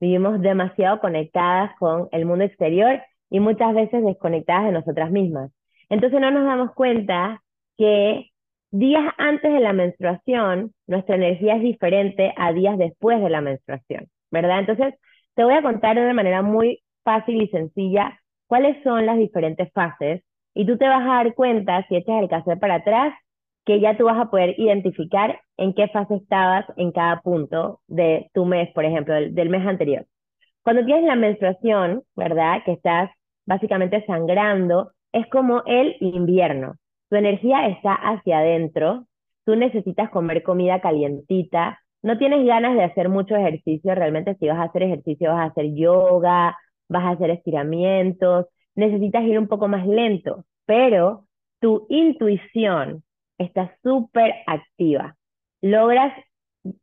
Vivimos 0.00 0.40
demasiado 0.40 1.00
conectadas 1.00 1.72
con 1.78 2.08
el 2.12 2.24
mundo 2.24 2.44
exterior 2.44 3.00
y 3.32 3.40
muchas 3.40 3.74
veces 3.74 4.04
desconectadas 4.04 4.66
de 4.66 4.72
nosotras 4.72 5.10
mismas. 5.10 5.50
Entonces 5.88 6.20
no 6.20 6.30
nos 6.30 6.44
damos 6.44 6.72
cuenta 6.74 7.42
que 7.78 8.26
días 8.70 9.02
antes 9.16 9.50
de 9.50 9.60
la 9.60 9.72
menstruación, 9.72 10.72
nuestra 10.86 11.16
energía 11.16 11.56
es 11.56 11.62
diferente 11.62 12.34
a 12.36 12.52
días 12.52 12.76
después 12.76 13.22
de 13.22 13.30
la 13.30 13.40
menstruación, 13.40 14.06
¿verdad? 14.30 14.58
Entonces, 14.60 14.94
te 15.34 15.44
voy 15.44 15.54
a 15.54 15.62
contar 15.62 15.96
de 15.96 16.12
manera 16.12 16.42
muy 16.42 16.82
fácil 17.04 17.40
y 17.40 17.48
sencilla 17.48 18.20
cuáles 18.46 18.82
son 18.84 19.06
las 19.06 19.16
diferentes 19.16 19.72
fases 19.72 20.22
y 20.52 20.66
tú 20.66 20.76
te 20.76 20.86
vas 20.86 21.02
a 21.02 21.24
dar 21.24 21.34
cuenta, 21.34 21.86
si 21.88 21.96
echas 21.96 22.22
el 22.22 22.28
cassette 22.28 22.60
para 22.60 22.76
atrás, 22.76 23.14
que 23.64 23.80
ya 23.80 23.96
tú 23.96 24.04
vas 24.04 24.20
a 24.20 24.30
poder 24.30 24.54
identificar 24.58 25.40
en 25.56 25.72
qué 25.72 25.88
fase 25.88 26.16
estabas 26.16 26.66
en 26.76 26.92
cada 26.92 27.22
punto 27.22 27.80
de 27.86 28.28
tu 28.34 28.44
mes, 28.44 28.70
por 28.74 28.84
ejemplo, 28.84 29.14
del, 29.14 29.48
mes 29.48 29.66
anterior. 29.66 30.04
Cuando 30.62 30.84
tienes 30.84 31.04
la 31.04 31.16
menstruación, 31.16 32.02
¿verdad? 32.14 32.62
Que 32.66 32.72
estás 32.72 33.10
básicamente 33.46 34.04
sangrando, 34.06 34.92
es 35.12 35.26
como 35.28 35.62
el 35.66 35.96
invierno. 36.00 36.74
Tu 37.08 37.16
energía 37.16 37.66
está 37.68 37.94
hacia 37.94 38.38
adentro, 38.38 39.06
tú 39.44 39.56
necesitas 39.56 40.10
comer 40.10 40.42
comida 40.42 40.80
calientita, 40.80 41.78
no 42.02 42.18
tienes 42.18 42.44
ganas 42.46 42.74
de 42.74 42.84
hacer 42.84 43.08
mucho 43.08 43.36
ejercicio, 43.36 43.94
realmente 43.94 44.34
si 44.36 44.48
vas 44.48 44.58
a 44.58 44.64
hacer 44.64 44.82
ejercicio 44.82 45.30
vas 45.30 45.40
a 45.40 45.50
hacer 45.50 45.74
yoga, 45.74 46.56
vas 46.88 47.04
a 47.04 47.10
hacer 47.10 47.30
estiramientos, 47.30 48.46
necesitas 48.74 49.22
ir 49.24 49.38
un 49.38 49.48
poco 49.48 49.68
más 49.68 49.86
lento, 49.86 50.44
pero 50.66 51.26
tu 51.60 51.86
intuición 51.88 53.04
está 53.38 53.76
súper 53.82 54.34
activa. 54.46 55.16
Logras 55.60 56.12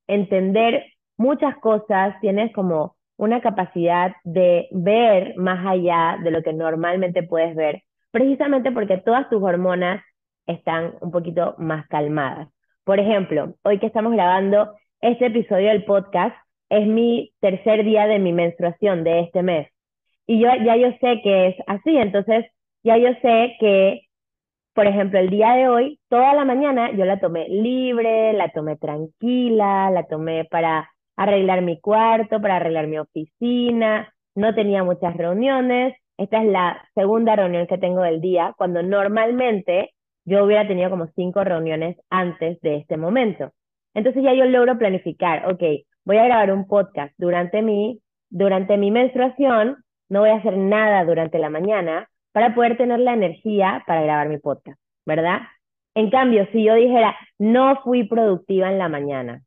entender 0.08 0.86
muchas 1.18 1.58
cosas, 1.58 2.16
tienes 2.22 2.54
como 2.54 2.96
una 3.20 3.42
capacidad 3.42 4.14
de 4.24 4.70
ver 4.72 5.36
más 5.36 5.66
allá 5.68 6.18
de 6.24 6.32
lo 6.32 6.42
que 6.42 6.54
normalmente 6.54 7.22
puedes 7.22 7.54
ver, 7.54 7.84
precisamente 8.12 8.72
porque 8.72 8.98
todas 8.98 9.30
tus 9.30 9.44
hormonas 9.44 10.02
están 10.48 10.96
un 11.02 11.12
poquito 11.12 11.54
más 11.58 11.86
calmadas. 11.90 12.48
Por 12.86 12.98
ejemplo, 12.98 13.56
hoy 13.64 13.78
que 13.78 13.88
estamos 13.88 14.14
grabando 14.14 14.74
este 15.02 15.26
episodio 15.26 15.68
del 15.68 15.84
podcast, 15.84 16.36
es 16.70 16.88
mi 16.88 17.34
tercer 17.42 17.84
día 17.84 18.08
de 18.08 18.20
mi 18.20 18.32
menstruación 18.32 19.04
de 19.04 19.20
este 19.20 19.44
mes. 19.44 19.68
Y 20.26 20.40
yo 20.40 20.48
ya 20.64 20.78
yo 20.78 20.92
sé 21.02 21.20
que 21.22 21.48
es 21.48 21.56
así, 21.68 21.98
entonces 21.98 22.46
ya 22.84 22.98
yo 22.98 23.10
sé 23.22 23.58
que 23.60 24.02
por 24.74 24.88
ejemplo, 24.88 25.20
el 25.20 25.30
día 25.30 25.56
de 25.56 25.68
hoy, 25.68 26.00
toda 26.08 26.34
la 26.34 26.46
mañana 26.46 26.92
yo 26.94 27.04
la 27.04 27.20
tomé 27.20 27.50
libre, 27.50 28.32
la 28.32 28.48
tomé 28.50 28.78
tranquila, 28.78 29.92
la 29.92 30.08
tomé 30.08 30.46
para 30.46 30.90
arreglar 31.20 31.62
mi 31.62 31.78
cuarto, 31.82 32.42
para 32.42 32.56
arreglar 32.56 32.88
mi 32.88 32.98
oficina, 32.98 34.14
no 34.36 34.56
tenía 34.56 34.86
muchas 34.86 35.18
reuniones. 35.18 35.94
Esta 36.18 36.42
es 36.42 36.50
la 36.50 36.82
segunda 36.96 37.36
reunión 37.36 37.68
que 37.68 37.78
tengo 37.78 38.02
del 38.04 38.22
día, 38.22 38.54
cuando 38.58 38.82
normalmente 38.84 39.92
yo 40.24 40.46
hubiera 40.46 40.66
tenido 40.66 40.90
como 40.90 41.08
cinco 41.16 41.44
reuniones 41.44 41.98
antes 42.10 42.62
de 42.62 42.78
este 42.78 42.96
momento. 42.96 43.52
Entonces 43.94 44.24
ya 44.24 44.34
yo 44.34 44.46
logro 44.46 44.78
planificar, 44.78 45.52
ok, 45.52 45.62
voy 46.06 46.18
a 46.18 46.24
grabar 46.24 46.54
un 46.54 46.66
podcast 46.68 47.14
durante 47.18 47.62
mi, 47.62 48.00
durante 48.30 48.78
mi 48.78 48.90
menstruación, 48.90 49.84
no 50.08 50.22
voy 50.22 50.30
a 50.30 50.36
hacer 50.36 50.56
nada 50.56 51.04
durante 51.04 51.38
la 51.38 51.50
mañana, 51.50 52.08
para 52.32 52.56
poder 52.56 52.78
tener 52.78 53.00
la 53.00 53.14
energía 53.14 53.84
para 53.86 54.04
grabar 54.04 54.30
mi 54.30 54.38
podcast, 54.38 54.80
¿verdad? 55.06 55.40
En 55.96 56.10
cambio, 56.12 56.48
si 56.54 56.64
yo 56.64 56.76
dijera, 56.76 57.18
no 57.38 57.82
fui 57.84 58.06
productiva 58.06 58.72
en 58.72 58.78
la 58.78 58.88
mañana, 58.88 59.42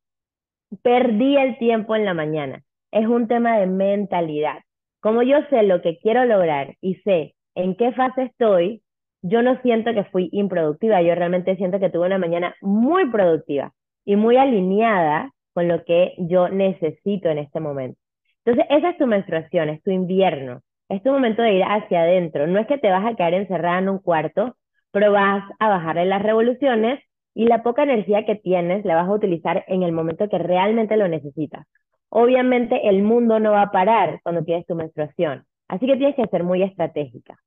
perdí 0.83 1.37
el 1.37 1.59
tiempo 1.59 1.97
en 1.97 2.05
la 2.05 2.15
mañana, 2.15 2.63
es 2.91 3.07
un 3.07 3.29
tema 3.29 3.59
de 3.59 3.67
mentalidad. 3.67 4.59
Como 5.01 5.23
yo 5.23 5.39
sé 5.51 5.63
lo 5.65 5.83
que 5.83 5.99
quiero 5.99 6.25
lograr 6.25 6.75
y 6.81 6.97
sé 6.97 7.35
en 7.55 7.77
qué 7.77 7.93
fase 7.93 8.25
estoy, 8.25 8.83
yo 9.23 9.43
no 9.43 9.61
siento 9.63 9.93
que 9.95 10.05
fui 10.05 10.29
improductiva, 10.33 11.03
yo 11.03 11.15
realmente 11.15 11.57
siento 11.57 11.79
que 11.79 11.91
tuve 11.91 12.07
una 12.07 12.19
mañana 12.19 12.55
muy 12.61 13.11
productiva 13.11 13.73
y 14.05 14.17
muy 14.17 14.37
alineada 14.37 15.31
con 15.55 15.69
lo 15.69 15.85
que 15.85 16.15
yo 16.19 16.49
necesito 16.49 17.29
en 17.29 17.39
este 17.39 17.61
momento. 17.61 17.99
Entonces, 18.45 18.67
esa 18.71 18.91
es 18.91 18.99
tu 18.99 19.07
menstruación, 19.07 19.69
es 19.69 19.83
tu 19.83 19.91
invierno 19.91 20.63
es 20.93 21.03
tu 21.03 21.11
momento 21.11 21.43
de 21.43 21.55
ir 21.55 21.65
hacia 21.65 22.03
adentro. 22.03 22.47
No 22.47 22.59
es 22.61 22.67
que 22.67 22.79
te 22.79 22.91
vas 22.91 23.05
a 23.07 23.15
quedar 23.17 23.35
encerrada 23.35 23.79
en 23.79 23.89
un 23.89 23.99
cuarto, 23.99 24.57
pero 24.91 25.11
vas 25.11 25.43
a 25.59 25.69
bajarle 25.69 26.05
las 26.05 26.23
revoluciones 26.23 27.01
y 27.35 27.47
la 27.47 27.63
poca 27.63 27.83
energía 27.83 28.25
que 28.25 28.37
tienes 28.37 28.85
la 28.85 28.97
vas 28.97 29.09
a 29.09 29.13
utilizar 29.13 29.65
en 29.69 29.83
el 29.83 29.93
momento 29.93 30.29
que 30.29 30.39
realmente 30.39 30.97
lo 30.97 31.09
necesitas. 31.09 31.67
Obviamente 32.09 32.89
el 32.89 33.03
mundo 33.03 33.41
no 33.41 33.53
va 33.53 33.63
a 33.63 33.71
parar 33.71 34.21
cuando 34.23 34.45
tienes 34.45 34.67
tu 34.67 34.75
menstruación, 34.75 35.45
así 35.69 35.87
que 35.87 35.97
tienes 35.97 36.15
que 36.15 36.27
ser 36.27 36.45
muy 36.45 36.63
estratégica. 36.63 37.39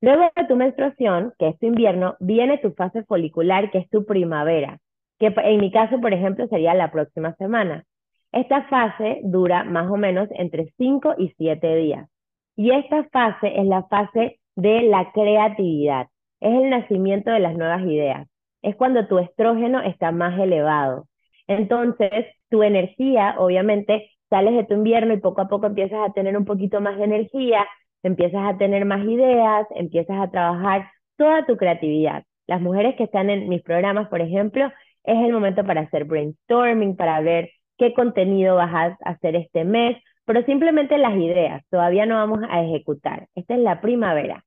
Luego 0.00 0.24
de 0.36 0.44
tu 0.46 0.56
menstruación, 0.56 1.32
que 1.38 1.48
es 1.48 1.58
tu 1.58 1.66
invierno, 1.66 2.16
viene 2.20 2.58
tu 2.58 2.72
fase 2.72 3.04
folicular, 3.04 3.70
que 3.70 3.78
es 3.78 3.90
tu 3.90 4.04
primavera, 4.04 4.78
que 5.18 5.32
en 5.36 5.60
mi 5.60 5.70
caso, 5.72 6.00
por 6.00 6.12
ejemplo, 6.12 6.46
sería 6.48 6.74
la 6.74 6.90
próxima 6.90 7.34
semana. 7.34 7.84
Esta 8.30 8.64
fase 8.64 9.20
dura 9.24 9.64
más 9.64 9.90
o 9.90 9.96
menos 9.96 10.28
entre 10.32 10.72
5 10.76 11.14
y 11.18 11.34
7 11.36 11.76
días. 11.76 12.08
Y 12.56 12.70
esta 12.70 13.04
fase 13.04 13.58
es 13.58 13.66
la 13.66 13.84
fase 13.84 14.38
de 14.54 14.82
la 14.82 15.10
creatividad, 15.12 16.08
es 16.40 16.54
el 16.54 16.70
nacimiento 16.70 17.30
de 17.30 17.40
las 17.40 17.56
nuevas 17.56 17.82
ideas, 17.82 18.28
es 18.62 18.76
cuando 18.76 19.06
tu 19.06 19.18
estrógeno 19.18 19.80
está 19.82 20.12
más 20.12 20.38
elevado. 20.38 21.06
Entonces, 21.46 22.26
tu 22.50 22.62
energía, 22.62 23.36
obviamente, 23.38 24.10
sales 24.30 24.54
de 24.54 24.64
tu 24.64 24.74
invierno 24.74 25.14
y 25.14 25.20
poco 25.20 25.40
a 25.40 25.48
poco 25.48 25.66
empiezas 25.66 26.08
a 26.08 26.12
tener 26.12 26.36
un 26.36 26.44
poquito 26.44 26.80
más 26.80 26.98
de 26.98 27.04
energía, 27.04 27.66
empiezas 28.02 28.42
a 28.46 28.58
tener 28.58 28.84
más 28.84 29.04
ideas, 29.06 29.66
empiezas 29.74 30.20
a 30.20 30.30
trabajar 30.30 30.90
toda 31.16 31.46
tu 31.46 31.56
creatividad. 31.56 32.24
Las 32.46 32.60
mujeres 32.60 32.96
que 32.96 33.04
están 33.04 33.30
en 33.30 33.48
mis 33.48 33.62
programas, 33.62 34.08
por 34.08 34.20
ejemplo, 34.20 34.66
es 35.04 35.16
el 35.16 35.32
momento 35.32 35.64
para 35.64 35.82
hacer 35.82 36.04
brainstorming, 36.04 36.96
para 36.96 37.20
ver 37.20 37.50
qué 37.78 37.94
contenido 37.94 38.56
vas 38.56 38.72
a 38.74 38.96
hacer 39.04 39.36
este 39.36 39.64
mes, 39.64 39.96
pero 40.24 40.42
simplemente 40.44 40.98
las 40.98 41.16
ideas, 41.16 41.62
todavía 41.70 42.04
no 42.06 42.16
vamos 42.16 42.40
a 42.50 42.62
ejecutar. 42.62 43.28
Esta 43.34 43.54
es 43.54 43.60
la 43.60 43.80
primavera. 43.80 44.44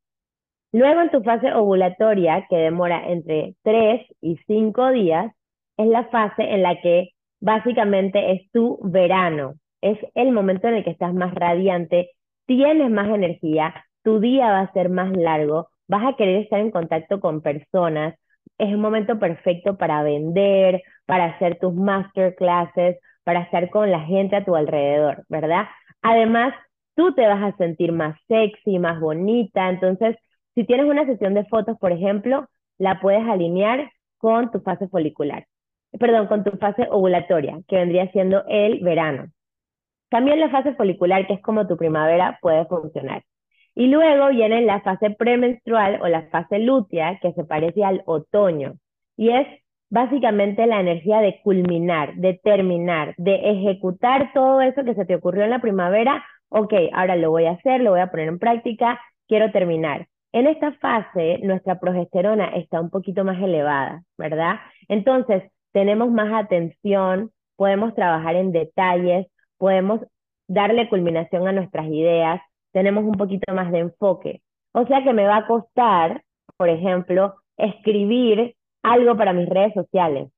Luego 0.71 1.01
en 1.01 1.11
tu 1.11 1.21
fase 1.23 1.53
ovulatoria, 1.53 2.45
que 2.49 2.55
demora 2.57 3.07
entre 3.09 3.55
3 3.63 4.05
y 4.21 4.37
5 4.47 4.91
días, 4.91 5.33
es 5.77 5.87
la 5.87 6.05
fase 6.05 6.43
en 6.43 6.63
la 6.63 6.79
que 6.81 7.09
básicamente 7.39 8.31
es 8.31 8.51
tu 8.51 8.79
verano. 8.83 9.55
Es 9.81 9.97
el 10.15 10.31
momento 10.31 10.67
en 10.67 10.75
el 10.75 10.83
que 10.83 10.91
estás 10.91 11.13
más 11.13 11.33
radiante, 11.33 12.11
tienes 12.45 12.89
más 12.89 13.09
energía, 13.09 13.73
tu 14.03 14.19
día 14.19 14.51
va 14.51 14.59
a 14.61 14.73
ser 14.73 14.89
más 14.89 15.11
largo, 15.15 15.69
vas 15.87 16.05
a 16.05 16.15
querer 16.15 16.43
estar 16.43 16.59
en 16.59 16.71
contacto 16.71 17.19
con 17.19 17.41
personas, 17.41 18.15
es 18.57 18.73
un 18.73 18.81
momento 18.81 19.19
perfecto 19.19 19.77
para 19.77 20.03
vender, 20.03 20.83
para 21.05 21.25
hacer 21.25 21.57
tus 21.59 21.73
masterclasses, 21.73 22.97
para 23.23 23.41
estar 23.41 23.69
con 23.69 23.91
la 23.91 24.01
gente 24.01 24.35
a 24.35 24.45
tu 24.45 24.55
alrededor, 24.55 25.25
¿verdad? 25.29 25.65
Además, 26.01 26.53
tú 26.95 27.13
te 27.13 27.27
vas 27.27 27.41
a 27.41 27.57
sentir 27.57 27.91
más 27.91 28.15
sexy, 28.27 28.79
más 28.79 28.99
bonita, 28.99 29.69
entonces, 29.69 30.15
si 30.55 30.65
tienes 30.65 30.85
una 30.85 31.05
sesión 31.05 31.33
de 31.33 31.45
fotos, 31.45 31.77
por 31.79 31.91
ejemplo, 31.91 32.47
la 32.77 32.99
puedes 32.99 33.27
alinear 33.27 33.91
con 34.17 34.51
tu 34.51 34.59
fase 34.61 34.87
folicular, 34.87 35.45
perdón, 35.99 36.27
con 36.27 36.43
tu 36.43 36.51
fase 36.57 36.87
ovulatoria, 36.89 37.59
que 37.67 37.77
vendría 37.77 38.11
siendo 38.11 38.43
el 38.47 38.79
verano. 38.81 39.27
También 40.09 40.39
la 40.39 40.49
fase 40.49 40.73
folicular, 40.75 41.25
que 41.25 41.33
es 41.33 41.41
como 41.41 41.67
tu 41.67 41.77
primavera, 41.77 42.37
puede 42.41 42.65
funcionar. 42.65 43.23
Y 43.73 43.87
luego 43.87 44.29
viene 44.29 44.61
la 44.61 44.81
fase 44.81 45.11
premenstrual 45.11 45.99
o 46.01 46.07
la 46.07 46.23
fase 46.23 46.59
lútea, 46.59 47.19
que 47.21 47.31
se 47.33 47.45
parece 47.45 47.85
al 47.85 48.03
otoño. 48.05 48.73
Y 49.15 49.29
es 49.29 49.47
básicamente 49.89 50.65
la 50.65 50.81
energía 50.81 51.21
de 51.21 51.39
culminar, 51.43 52.15
de 52.15 52.33
terminar, 52.43 53.13
de 53.17 53.35
ejecutar 53.51 54.31
todo 54.33 54.61
eso 54.61 54.83
que 54.83 54.95
se 54.95 55.05
te 55.05 55.15
ocurrió 55.15 55.43
en 55.43 55.49
la 55.51 55.61
primavera. 55.61 56.25
Ok, 56.49 56.73
ahora 56.93 57.15
lo 57.15 57.31
voy 57.31 57.45
a 57.45 57.51
hacer, 57.51 57.81
lo 57.81 57.91
voy 57.91 58.01
a 58.01 58.11
poner 58.11 58.27
en 58.27 58.39
práctica, 58.39 58.99
quiero 59.27 59.51
terminar. 59.51 60.07
En 60.33 60.47
esta 60.47 60.71
fase, 60.73 61.39
nuestra 61.43 61.79
progesterona 61.79 62.55
está 62.55 62.79
un 62.79 62.89
poquito 62.89 63.23
más 63.25 63.41
elevada, 63.41 64.03
¿verdad? 64.17 64.55
Entonces, 64.87 65.43
tenemos 65.73 66.09
más 66.11 66.31
atención, 66.33 67.31
podemos 67.57 67.93
trabajar 67.95 68.35
en 68.35 68.51
detalles, 68.51 69.27
podemos 69.57 70.01
darle 70.47 70.89
culminación 70.89 71.47
a 71.47 71.51
nuestras 71.51 71.87
ideas, 71.87 72.41
tenemos 72.71 73.03
un 73.03 73.13
poquito 73.13 73.53
más 73.53 73.71
de 73.71 73.79
enfoque. 73.79 74.41
O 74.73 74.85
sea 74.87 75.03
que 75.03 75.13
me 75.13 75.25
va 75.25 75.37
a 75.37 75.47
costar, 75.47 76.23
por 76.57 76.69
ejemplo, 76.69 77.35
escribir 77.57 78.55
algo 78.83 79.17
para 79.17 79.33
mis 79.33 79.49
redes 79.49 79.73
sociales, 79.73 80.29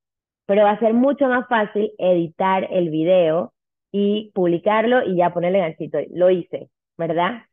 pero 0.45 0.63
va 0.63 0.71
a 0.71 0.79
ser 0.79 0.93
mucho 0.93 1.27
más 1.27 1.47
fácil 1.47 1.91
editar 1.97 2.67
el 2.71 2.89
video 2.89 3.53
y 3.91 4.31
publicarlo 4.33 5.03
y 5.03 5.17
ya 5.17 5.33
ponerle 5.33 5.59
ganchito. 5.59 6.00
Lo 6.12 6.29
hice, 6.31 6.69
¿verdad? 6.97 7.43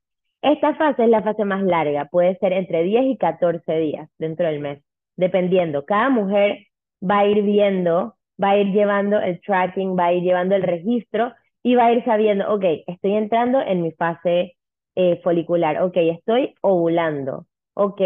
Esta 0.43 0.75
fase 0.75 1.05
es 1.05 1.11
la 1.11 1.23
fase 1.23 1.45
más 1.45 1.63
larga, 1.63 2.07
puede 2.07 2.37
ser 2.39 2.53
entre 2.53 2.83
10 2.83 3.05
y 3.07 3.17
14 3.19 3.73
días 3.79 4.09
dentro 4.19 4.47
del 4.47 4.61
mes, 4.61 4.83
dependiendo. 5.17 5.85
Cada 5.85 6.09
mujer 6.09 6.67
va 7.03 7.21
a 7.21 7.27
ir 7.27 7.43
viendo, 7.43 8.17
va 8.43 8.51
a 8.51 8.59
ir 8.59 8.73
llevando 8.73 9.19
el 9.21 9.41
tracking, 9.43 9.99
va 9.99 10.07
a 10.07 10.13
ir 10.15 10.23
llevando 10.23 10.55
el 10.55 10.63
registro 10.63 11.33
y 11.63 11.75
va 11.75 11.87
a 11.87 11.93
ir 11.93 12.05
sabiendo, 12.05 12.51
ok, 12.53 12.65
estoy 12.87 13.15
entrando 13.15 13.61
en 13.61 13.83
mi 13.83 13.93
fase 13.93 14.57
eh, 14.95 15.21
folicular, 15.23 15.83
ok, 15.83 15.97
estoy 15.97 16.55
ovulando, 16.63 17.47
ok. 17.75 18.01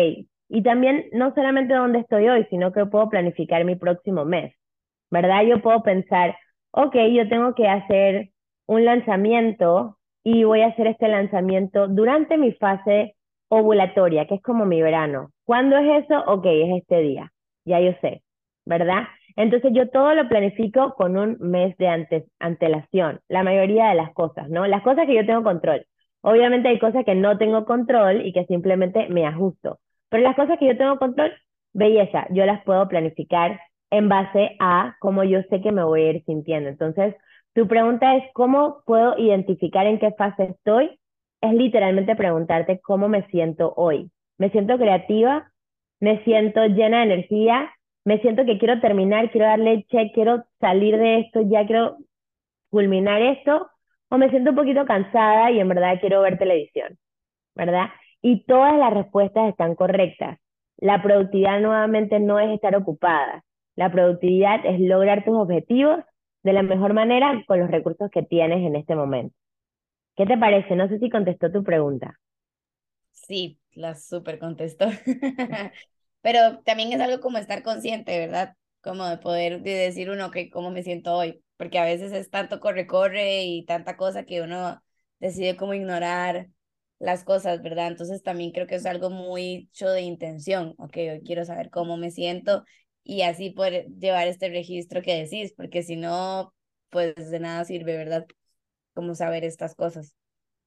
Y 0.49 0.63
también 0.63 1.07
no 1.13 1.33
solamente 1.35 1.75
dónde 1.75 2.01
estoy 2.01 2.29
hoy, 2.29 2.47
sino 2.51 2.73
que 2.73 2.87
puedo 2.87 3.09
planificar 3.09 3.65
mi 3.65 3.77
próximo 3.77 4.25
mes, 4.25 4.55
¿verdad? 5.11 5.45
Yo 5.45 5.63
puedo 5.63 5.83
pensar, 5.85 6.37
ok, 6.73 6.97
yo 7.13 7.29
tengo 7.29 7.55
que 7.55 7.69
hacer 7.69 8.31
un 8.67 8.85
lanzamiento 8.85 9.99
y 10.25 10.45
voy 10.45 10.63
a 10.63 10.69
hacer 10.69 10.89
este 10.89 11.07
lanzamiento 11.09 11.87
durante 11.87 12.39
mi 12.39 12.53
fase 12.53 13.15
ovulatoria, 13.49 14.27
que 14.27 14.37
es 14.37 14.43
como 14.43 14.65
mi 14.65 14.83
verano. 14.83 15.31
¿Cuándo 15.45 15.77
es 15.77 16.05
eso? 16.05 16.25
Ok, 16.27 16.47
es 16.47 16.79
este 16.83 17.01
día, 17.01 17.31
ya 17.65 17.79
yo 17.81 17.93
sé, 18.01 18.23
¿verdad? 18.65 19.05
Entonces 19.37 19.73
yo 19.75 19.91
todo 19.91 20.15
lo 20.15 20.29
planifico 20.29 20.95
con 20.95 21.17
un 21.17 21.37
mes 21.41 21.77
de 21.77 21.89
antes, 21.89 22.25
antelación, 22.39 23.21
la 23.29 23.43
mayoría 23.43 23.89
de 23.89 23.97
las 23.97 24.13
cosas, 24.15 24.49
¿no? 24.49 24.67
Las 24.67 24.83
cosas 24.83 25.07
que 25.07 25.15
yo 25.15 25.27
tengo 25.27 25.43
control. 25.43 25.87
Obviamente 26.23 26.69
hay 26.69 26.79
cosas 26.79 27.05
que 27.05 27.15
no 27.15 27.37
tengo 27.37 27.67
control 27.67 28.25
y 28.27 28.33
que 28.33 28.47
simplemente 28.47 29.09
me 29.11 29.27
ajusto. 29.27 29.79
Pero 30.09 30.23
las 30.23 30.37
cosas 30.37 30.59
que 30.59 30.67
yo 30.67 30.77
tengo 30.77 30.99
control, 30.99 31.33
belleza, 31.75 32.27
yo 32.31 32.47
las 32.47 32.65
puedo 32.65 32.89
planificar 32.89 33.61
en 33.91 34.09
base 34.09 34.57
a 34.59 34.97
cómo 35.01 35.25
yo 35.25 35.43
sé 35.51 35.61
que 35.61 35.73
me 35.73 35.85
voy 35.85 36.03
a 36.03 36.11
ir 36.13 36.25
sintiendo. 36.25 36.71
Entonces, 36.71 37.15
tu 37.55 37.67
pregunta 37.69 38.17
es, 38.17 38.25
¿cómo 38.33 38.83
puedo 38.87 39.19
identificar 39.19 39.87
en 39.87 39.99
qué 39.99 40.13
fase 40.13 40.45
estoy? 40.45 40.99
Es 41.41 41.53
literalmente 41.53 42.17
preguntarte 42.17 42.81
cómo 42.81 43.09
me 43.09 43.27
siento 43.29 43.73
hoy. 43.77 44.11
¿Me 44.39 44.51
siento 44.51 44.77
creativa? 44.79 45.51
¿Me 46.01 46.23
siento 46.25 46.65
llena 46.67 46.99
de 46.99 47.15
energía? 47.15 47.71
¿Me 48.05 48.21
siento 48.21 48.45
que 48.45 48.59
quiero 48.59 48.81
terminar, 48.81 49.31
quiero 49.31 49.47
darle 49.47 49.85
check, 49.85 50.13
quiero 50.13 50.45
salir 50.61 50.99
de 50.99 51.21
esto, 51.21 51.41
ya 51.43 51.67
quiero 51.67 51.97
culminar 52.71 53.23
esto? 53.23 53.71
o 54.15 54.19
me 54.19 54.31
siento 54.31 54.51
un 54.51 54.57
poquito 54.57 54.85
cansada 54.87 55.51
y 55.51 55.61
en 55.61 55.69
verdad 55.69 55.99
quiero 56.01 56.23
ver 56.23 56.39
televisión, 56.39 56.99
¿verdad? 57.55 57.89
Y 58.23 58.45
todas 58.45 58.79
las 58.79 58.93
respuestas 58.93 59.49
están 59.49 59.75
correctas. 59.75 60.39
La 60.79 61.03
productividad 61.03 61.61
nuevamente 61.61 62.21
no 62.21 62.39
es 62.39 62.51
estar 62.53 62.77
ocupada. 62.77 63.43
La 63.77 63.91
productividad 63.91 64.65
es 64.65 64.81
lograr 64.81 65.25
tus 65.25 65.37
objetivos 65.37 65.99
de 66.45 66.53
la 66.53 66.63
mejor 66.63 66.95
manera 66.95 67.43
con 67.49 67.59
los 67.61 67.71
recursos 67.71 68.11
que 68.13 68.23
tienes 68.23 68.61
en 68.65 68.77
este 68.77 68.95
momento. 68.95 69.35
¿Qué 70.17 70.27
te 70.27 70.39
parece? 70.39 70.77
No 70.77 70.89
sé 70.89 70.99
si 71.01 71.11
contestó 71.11 71.53
tu 71.53 71.65
pregunta. 71.65 72.19
Sí, 73.13 73.61
la 73.73 73.95
súper 73.95 74.39
contestó. 74.39 74.87
Pero 76.23 76.61
también 76.65 76.93
es 76.93 77.01
algo 77.01 77.21
como 77.21 77.39
estar 77.39 77.63
consciente, 77.63 78.19
¿verdad? 78.19 78.55
Como 78.83 79.07
de 79.07 79.19
poder 79.19 79.63
decir 79.63 80.11
uno 80.11 80.31
que 80.31 80.51
cómo 80.51 80.71
me 80.71 80.83
siento 80.83 81.15
hoy 81.15 81.43
porque 81.57 81.79
a 81.79 81.85
veces 81.85 82.13
es 82.13 82.31
tanto 82.31 82.61
corre-corre 82.61 83.45
y 83.45 83.65
tanta 83.65 83.97
cosa 83.97 84.25
que 84.25 84.43
uno 84.43 84.83
decide 85.21 85.57
como 85.57 85.75
ignorar 85.75 86.49
las 86.99 87.25
cosas, 87.25 87.63
¿verdad? 87.63 87.89
Entonces 87.89 88.23
también 88.23 88.51
creo 88.53 88.67
que 88.67 88.75
es 88.77 88.87
algo 88.87 89.11
muy 89.11 89.69
hecho 89.71 89.89
de 89.91 90.03
intención, 90.03 90.75
ok, 90.79 90.97
hoy 90.97 91.23
quiero 91.25 91.45
saber 91.45 91.71
cómo 91.71 91.97
me 91.97 92.11
siento 92.11 92.65
y 93.05 93.23
así 93.23 93.51
poder 93.51 93.87
llevar 93.99 94.27
este 94.27 94.49
registro 94.49 95.03
que 95.03 95.23
decís, 95.23 95.55
porque 95.57 95.83
si 95.83 95.97
no, 95.97 96.53
pues 96.91 97.31
de 97.31 97.39
nada 97.39 97.65
sirve, 97.65 97.97
¿verdad? 97.97 98.27
Como 98.95 99.15
saber 99.15 99.45
estas 99.45 99.75
cosas. 99.75 100.17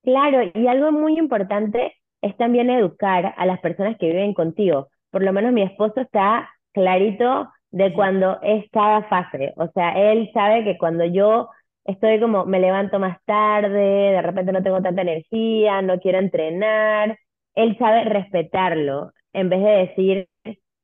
Claro, 0.03 0.49
y 0.53 0.67
algo 0.67 0.91
muy 0.91 1.17
importante 1.17 1.95
es 2.21 2.37
también 2.37 2.69
educar 2.69 3.33
a 3.35 3.45
las 3.45 3.59
personas 3.59 3.97
que 3.97 4.07
viven 4.07 4.33
contigo. 4.33 4.87
Por 5.09 5.23
lo 5.23 5.33
menos 5.33 5.51
mi 5.51 5.63
esposo 5.63 6.01
está 6.01 6.49
clarito 6.73 7.49
de 7.71 7.93
cuando 7.93 8.39
es 8.41 8.65
cada 8.71 9.03
fase. 9.09 9.53
O 9.57 9.67
sea, 9.73 10.11
él 10.11 10.29
sabe 10.33 10.63
que 10.63 10.77
cuando 10.77 11.05
yo 11.05 11.49
estoy 11.85 12.19
como, 12.19 12.45
me 12.45 12.59
levanto 12.59 12.99
más 12.99 13.17
tarde, 13.25 14.11
de 14.11 14.21
repente 14.21 14.51
no 14.51 14.63
tengo 14.63 14.81
tanta 14.81 15.01
energía, 15.01 15.81
no 15.81 15.99
quiero 15.99 16.19
entrenar, 16.19 17.17
él 17.55 17.77
sabe 17.79 18.03
respetarlo, 18.03 19.11
en 19.33 19.49
vez 19.49 19.63
de 19.63 19.69
decir, 19.69 20.29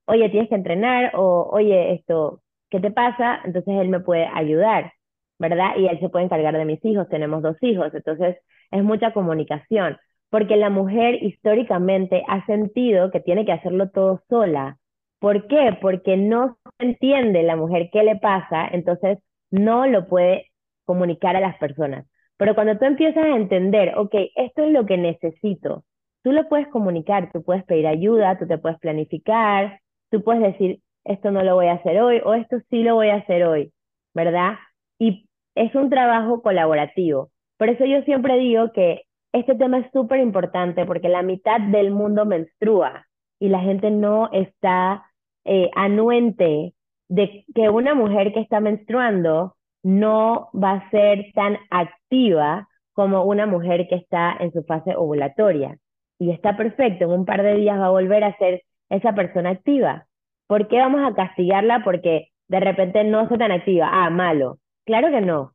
oye, 0.06 0.30
tienes 0.30 0.50
que 0.50 0.56
entrenar, 0.56 1.12
o 1.16 1.50
oye, 1.52 1.94
esto, 1.94 2.42
¿qué 2.70 2.80
te 2.80 2.92
pasa? 2.92 3.42
Entonces 3.46 3.74
él 3.80 3.90
me 3.90 4.00
puede 4.00 4.26
ayudar, 4.34 4.94
¿verdad? 5.40 5.78
Y 5.78 5.88
él 5.88 6.00
se 6.00 6.10
puede 6.10 6.26
encargar 6.26 6.58
de 6.58 6.66
mis 6.66 6.84
hijos, 6.86 7.10
tenemos 7.10 7.42
dos 7.44 7.58
hijos, 7.62 7.94
entonces 7.94 8.38
es 8.72 8.84
mucha 8.84 9.14
comunicación, 9.14 9.98
porque 10.30 10.58
la 10.58 10.70
mujer 10.70 11.24
históricamente 11.24 12.24
ha 12.28 12.46
sentido 12.46 13.12
que 13.12 13.20
tiene 13.22 13.46
que 13.46 13.52
hacerlo 13.54 13.90
todo 13.90 14.22
sola, 14.30 14.78
¿Por 15.20 15.48
qué? 15.48 15.78
Porque 15.82 16.18
no 16.18 16.58
entiende 16.80 17.44
la 17.44 17.56
mujer 17.56 17.90
qué 17.94 18.04
le 18.04 18.18
pasa, 18.18 18.68
entonces 18.68 19.20
no 19.52 19.88
lo 19.88 20.08
puede 20.10 20.52
comunicar 20.84 21.38
a 21.38 21.40
las 21.40 21.58
personas. 21.60 22.06
Pero 22.36 22.56
cuando 22.56 22.78
tú 22.78 22.84
empiezas 22.84 23.24
a 23.24 23.36
entender, 23.38 23.94
ok, 23.98 24.14
esto 24.36 24.64
es 24.64 24.74
lo 24.74 24.86
que 24.86 24.98
necesito, 24.98 25.86
tú 26.24 26.34
lo 26.34 26.50
puedes 26.50 26.68
comunicar, 26.68 27.32
tú 27.32 27.42
puedes 27.42 27.64
pedir 27.64 27.88
ayuda, 27.88 28.38
tú 28.38 28.48
te 28.48 28.58
puedes 28.58 28.78
planificar, 28.80 29.80
tú 30.14 30.24
puedes 30.24 30.44
decir, 30.44 30.80
esto 31.06 31.32
no 31.32 31.42
lo 31.42 31.56
voy 31.56 31.66
a 31.68 31.74
hacer 31.74 32.00
hoy 32.00 32.22
o 32.24 32.36
esto 32.36 32.58
sí 32.70 32.84
lo 32.84 32.94
voy 32.94 33.10
a 33.10 33.16
hacer 33.16 33.46
hoy, 33.46 33.74
¿verdad? 34.14 34.60
Y 35.00 35.28
es 35.56 35.74
un 35.74 35.90
trabajo 35.90 36.44
colaborativo. 36.44 37.32
Por 37.58 37.70
eso 37.70 37.84
yo 37.86 38.04
siempre 38.04 38.38
digo 38.38 38.72
que 38.74 39.02
este 39.34 39.56
tema 39.56 39.80
es 39.80 39.92
súper 39.92 40.20
importante 40.20 40.86
porque 40.86 41.10
la 41.10 41.24
mitad 41.24 41.60
del 41.60 41.90
mundo 41.90 42.26
menstrua 42.26 43.08
y 43.40 43.50
la 43.50 43.62
gente 43.62 43.90
no 43.90 44.30
está 44.32 45.04
eh, 45.46 45.72
anuente 45.76 46.76
de 47.10 47.44
que 47.56 47.70
una 47.70 47.96
mujer 47.96 48.32
que 48.32 48.42
está 48.42 48.60
menstruando 48.60 49.56
no 49.82 50.52
va 50.54 50.74
a 50.74 50.90
ser 50.92 51.32
tan 51.34 51.58
activa 51.72 52.68
como 52.94 53.24
una 53.24 53.48
mujer 53.48 53.88
que 53.88 53.96
está 53.96 54.38
en 54.40 54.54
su 54.54 54.64
fase 54.64 54.96
ovulatoria. 54.96 55.80
Y 56.20 56.30
está 56.30 56.56
perfecto, 56.56 57.06
en 57.06 57.12
un 57.12 57.26
par 57.26 57.42
de 57.42 57.56
días 57.56 57.80
va 57.80 57.88
a 57.88 57.90
volver 57.90 58.24
a 58.24 58.38
ser 58.38 58.62
esa 58.96 59.14
persona 59.14 59.52
activa. 59.52 60.06
¿Por 60.48 60.68
qué 60.68 60.78
vamos 60.78 61.02
a 61.04 61.16
castigarla 61.16 61.84
porque 61.84 62.30
de 62.48 62.60
repente 62.60 63.04
no 63.04 63.22
está 63.22 63.38
tan 63.38 63.52
activa? 63.52 63.90
Ah, 63.92 64.10
malo. 64.10 64.58
Claro 64.86 65.10
que 65.10 65.22
no. 65.22 65.54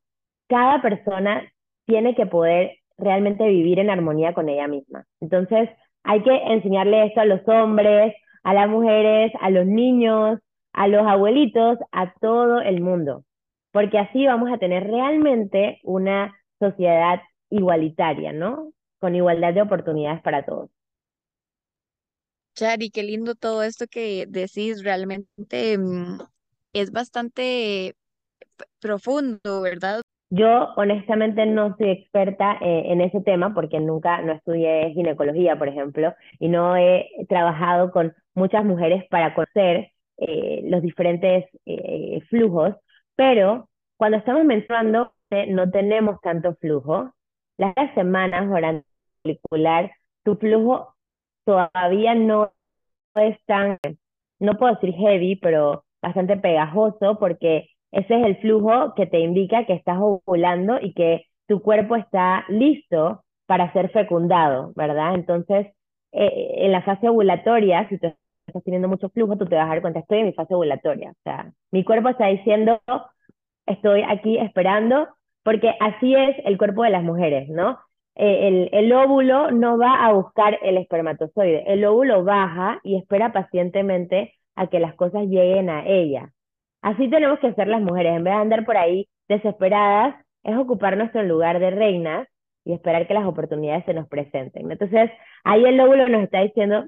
Cada 0.48 0.80
persona 0.82 1.42
tiene 1.86 2.14
que 2.14 2.26
poder 2.26 2.78
realmente 2.96 3.46
vivir 3.46 3.78
en 3.78 3.90
armonía 3.90 4.34
con 4.34 4.48
ella 4.48 4.66
misma. 4.66 5.04
Entonces, 5.20 5.68
hay 6.04 6.22
que 6.22 6.34
enseñarle 6.34 7.06
esto 7.06 7.20
a 7.20 7.26
los 7.26 7.46
hombres, 7.48 8.14
a 8.42 8.54
las 8.54 8.68
mujeres, 8.68 9.32
a 9.40 9.50
los 9.50 9.66
niños, 9.66 10.40
a 10.72 10.88
los 10.88 11.06
abuelitos, 11.06 11.78
a 11.92 12.12
todo 12.20 12.60
el 12.60 12.80
mundo, 12.80 13.24
porque 13.72 13.98
así 13.98 14.26
vamos 14.26 14.50
a 14.52 14.58
tener 14.58 14.84
realmente 14.84 15.80
una 15.82 16.34
sociedad 16.58 17.20
igualitaria, 17.50 18.32
¿no? 18.32 18.72
Con 19.00 19.14
igualdad 19.14 19.54
de 19.54 19.62
oportunidades 19.62 20.22
para 20.22 20.44
todos. 20.44 20.70
Chari, 22.58 22.90
qué 22.90 23.04
lindo 23.04 23.36
todo 23.36 23.62
esto 23.62 23.86
que 23.88 24.26
decís, 24.26 24.82
realmente 24.82 25.78
mm, 25.78 26.18
es 26.72 26.90
bastante 26.90 27.94
profundo, 28.80 29.60
¿verdad? 29.62 30.02
Yo 30.30 30.70
honestamente 30.76 31.46
no 31.46 31.76
soy 31.78 31.90
experta 31.90 32.58
eh, 32.60 32.82
en 32.86 33.00
ese 33.00 33.20
tema 33.20 33.54
porque 33.54 33.78
nunca 33.78 34.22
no 34.22 34.32
estudié 34.32 34.90
ginecología, 34.92 35.56
por 35.56 35.68
ejemplo, 35.68 36.12
y 36.40 36.48
no 36.48 36.76
he 36.76 37.08
trabajado 37.28 37.92
con 37.92 38.12
muchas 38.34 38.64
mujeres 38.64 39.04
para 39.08 39.34
conocer 39.36 39.92
eh, 40.16 40.62
los 40.64 40.82
diferentes 40.82 41.44
eh, 41.64 42.20
flujos, 42.28 42.74
pero 43.14 43.68
cuando 43.96 44.18
estamos 44.18 44.44
menstruando 44.44 45.12
no 45.48 45.70
tenemos 45.70 46.20
tanto 46.22 46.56
flujo. 46.56 47.14
Las 47.56 47.74
semanas 47.94 48.48
folicular, 49.22 49.92
tu 50.24 50.34
flujo 50.36 50.97
todavía 51.48 52.14
no 52.14 52.52
es 53.14 53.38
tan, 53.46 53.78
no 54.38 54.58
puedo 54.58 54.74
decir 54.74 54.92
heavy, 54.94 55.36
pero 55.36 55.84
bastante 56.02 56.36
pegajoso 56.36 57.18
porque 57.18 57.70
ese 57.90 58.20
es 58.20 58.26
el 58.26 58.36
flujo 58.36 58.92
que 58.94 59.06
te 59.06 59.20
indica 59.20 59.64
que 59.64 59.72
estás 59.72 59.96
ovulando 59.98 60.78
y 60.78 60.92
que 60.92 61.24
tu 61.46 61.62
cuerpo 61.62 61.96
está 61.96 62.44
listo 62.50 63.24
para 63.46 63.72
ser 63.72 63.90
fecundado, 63.92 64.72
¿verdad? 64.76 65.14
Entonces, 65.14 65.68
eh, 66.12 66.52
en 66.66 66.72
la 66.72 66.82
fase 66.82 67.08
ovulatoria, 67.08 67.88
si 67.88 67.98
tú 67.98 68.08
estás 68.46 68.62
teniendo 68.64 68.88
mucho 68.88 69.08
flujo, 69.08 69.38
tú 69.38 69.46
te 69.46 69.56
vas 69.56 69.64
a 69.64 69.68
dar 69.70 69.80
cuenta, 69.80 70.00
estoy 70.00 70.18
en 70.18 70.26
mi 70.26 70.32
fase 70.34 70.54
ovulatoria. 70.54 71.12
O 71.12 71.22
sea, 71.24 71.50
mi 71.70 71.82
cuerpo 71.82 72.10
está 72.10 72.26
diciendo, 72.26 72.82
estoy 73.64 74.02
aquí 74.02 74.36
esperando, 74.36 75.08
porque 75.42 75.72
así 75.80 76.14
es 76.14 76.36
el 76.44 76.58
cuerpo 76.58 76.82
de 76.82 76.90
las 76.90 77.02
mujeres, 77.02 77.48
¿no? 77.48 77.78
Eh, 78.20 78.68
el, 78.72 78.92
óvulo 78.92 79.52
no 79.52 79.78
va 79.78 80.04
a 80.04 80.12
buscar 80.12 80.58
el 80.62 80.76
espermatozoide, 80.76 81.62
el 81.72 81.84
óvulo 81.84 82.24
baja 82.24 82.80
y 82.82 82.96
espera 82.96 83.32
pacientemente 83.32 84.34
a 84.56 84.66
que 84.66 84.80
las 84.80 84.96
cosas 84.96 85.26
lleguen 85.26 85.70
a 85.70 85.86
ella. 85.86 86.32
Así 86.82 87.08
tenemos 87.08 87.38
que 87.38 87.54
ser 87.54 87.68
las 87.68 87.80
mujeres, 87.80 88.16
en 88.16 88.24
vez 88.24 88.34
de 88.34 88.40
andar 88.40 88.64
por 88.64 88.76
ahí 88.76 89.08
desesperadas, 89.28 90.16
es 90.42 90.56
ocupar 90.56 90.96
nuestro 90.96 91.22
lugar 91.22 91.60
de 91.60 91.70
reinas 91.70 92.26
y 92.64 92.72
esperar 92.72 93.06
que 93.06 93.14
las 93.14 93.24
oportunidades 93.24 93.84
se 93.84 93.94
nos 93.94 94.08
presenten. 94.08 94.70
Entonces, 94.70 95.12
ahí 95.44 95.64
el 95.64 95.76
lóbulo 95.76 96.08
nos 96.08 96.22
está 96.24 96.42
diciendo, 96.42 96.86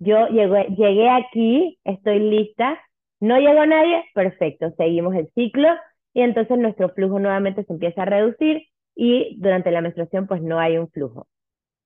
yo 0.00 0.26
llegué, 0.26 0.64
llegué 0.76 1.08
aquí, 1.08 1.78
estoy 1.84 2.18
lista, 2.18 2.80
no 3.20 3.38
llegó 3.38 3.64
nadie, 3.64 4.04
perfecto, 4.12 4.72
seguimos 4.76 5.14
el 5.14 5.28
ciclo. 5.34 5.68
Y 6.14 6.22
entonces 6.22 6.58
nuestro 6.58 6.88
flujo 6.90 7.20
nuevamente 7.20 7.62
se 7.64 7.72
empieza 7.72 8.02
a 8.02 8.06
reducir 8.06 8.66
y 8.98 9.36
durante 9.38 9.70
la 9.70 9.80
menstruación 9.80 10.26
pues 10.26 10.42
no 10.42 10.58
hay 10.58 10.76
un 10.76 10.90
flujo, 10.90 11.28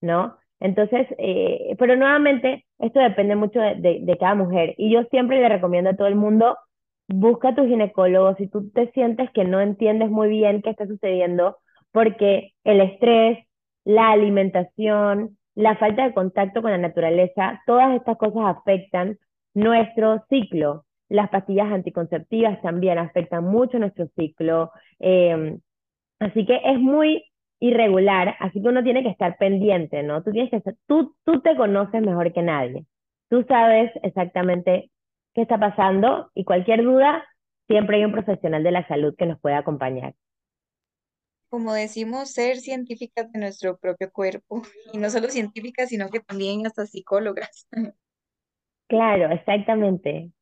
¿no? 0.01 0.39
Entonces, 0.61 1.07
eh, 1.19 1.77
pero 1.79 1.95
nuevamente, 1.95 2.65
esto 2.79 3.01
depende 3.01 3.37
mucho 3.37 3.61
de, 3.61 4.17
cada 4.19 4.35
mujer. 4.35 4.75
Y 4.79 4.91
yo 4.91 5.03
siempre 5.11 5.39
le 5.41 5.49
recomiendo 5.49 5.91
a 5.91 5.97
todo 5.97 6.09
el 6.09 6.15
mundo, 6.15 6.57
busca 7.09 7.51
a 7.51 7.55
tu 7.55 7.67
ginecólogo 7.67 8.35
si 8.37 8.47
tú 8.49 8.71
te 8.71 8.91
sientes 8.93 9.31
que 9.33 9.45
no 9.45 9.61
entiendes 9.61 10.09
muy 10.11 10.31
bien 10.31 10.63
qué 10.63 10.71
está 10.71 10.87
sucediendo, 10.87 11.59
porque 11.93 12.55
el 12.65 12.81
estrés, 12.81 13.45
la 13.85 14.13
alimentación, 14.13 15.37
la 15.55 15.77
falta 15.77 16.05
de 16.05 16.15
contacto 16.15 16.63
con 16.63 16.71
la 16.71 16.79
naturaleza, 16.79 17.61
todas 17.67 17.95
estas 17.95 18.17
cosas 18.17 18.57
afectan 18.57 19.19
nuestro 19.53 20.25
ciclo. 20.31 20.87
Las 21.11 21.29
pastillas 21.29 21.71
anticonceptivas 21.71 22.63
también 22.63 22.97
afectan 22.99 23.45
mucho 23.45 23.79
nuestro 23.79 24.07
ciclo. 24.17 24.71
Eh, 24.99 25.59
así 26.23 26.47
que 26.47 26.61
es 26.65 26.79
muy 26.79 27.25
irregular, 27.61 28.35
así 28.41 28.61
que 28.61 28.69
uno 28.69 28.83
tiene 28.83 29.03
que 29.03 29.11
estar 29.11 29.39
pendiente, 29.39 30.03
¿no? 30.03 30.23
Tú 30.23 30.33
tienes 30.33 30.51
que 30.51 30.61
tú, 30.87 31.15
tú 31.25 31.41
te 31.43 31.57
conoces 31.57 32.03
mejor 32.03 32.33
que 32.33 32.43
nadie. 32.43 32.87
Tú 33.29 33.45
sabes 33.49 33.93
exactamente 34.03 34.91
qué 35.35 35.43
está 35.43 35.59
pasando 35.59 36.31
y 36.35 36.45
cualquier 36.45 36.83
duda, 36.83 37.25
siempre 37.69 37.97
hay 37.99 38.05
un 38.05 38.13
profesional 38.13 38.63
de 38.63 38.73
la 38.73 38.87
salud 38.89 39.15
que 39.17 39.27
nos 39.27 39.41
puede 39.41 39.55
acompañar. 39.55 40.15
Como 41.49 41.75
decimos, 41.75 42.31
ser 42.33 42.57
científicas 42.57 43.31
de 43.31 43.39
nuestro 43.39 43.77
propio 43.77 44.11
cuerpo, 44.11 44.63
y 44.93 44.99
no 44.99 45.11
solo 45.11 45.29
científicas, 45.29 45.91
sino 45.91 46.09
que 46.09 46.21
también 46.21 46.67
hasta 46.67 46.87
psicólogas. 46.87 47.69
Claro, 48.89 49.33
exactamente. 49.33 50.33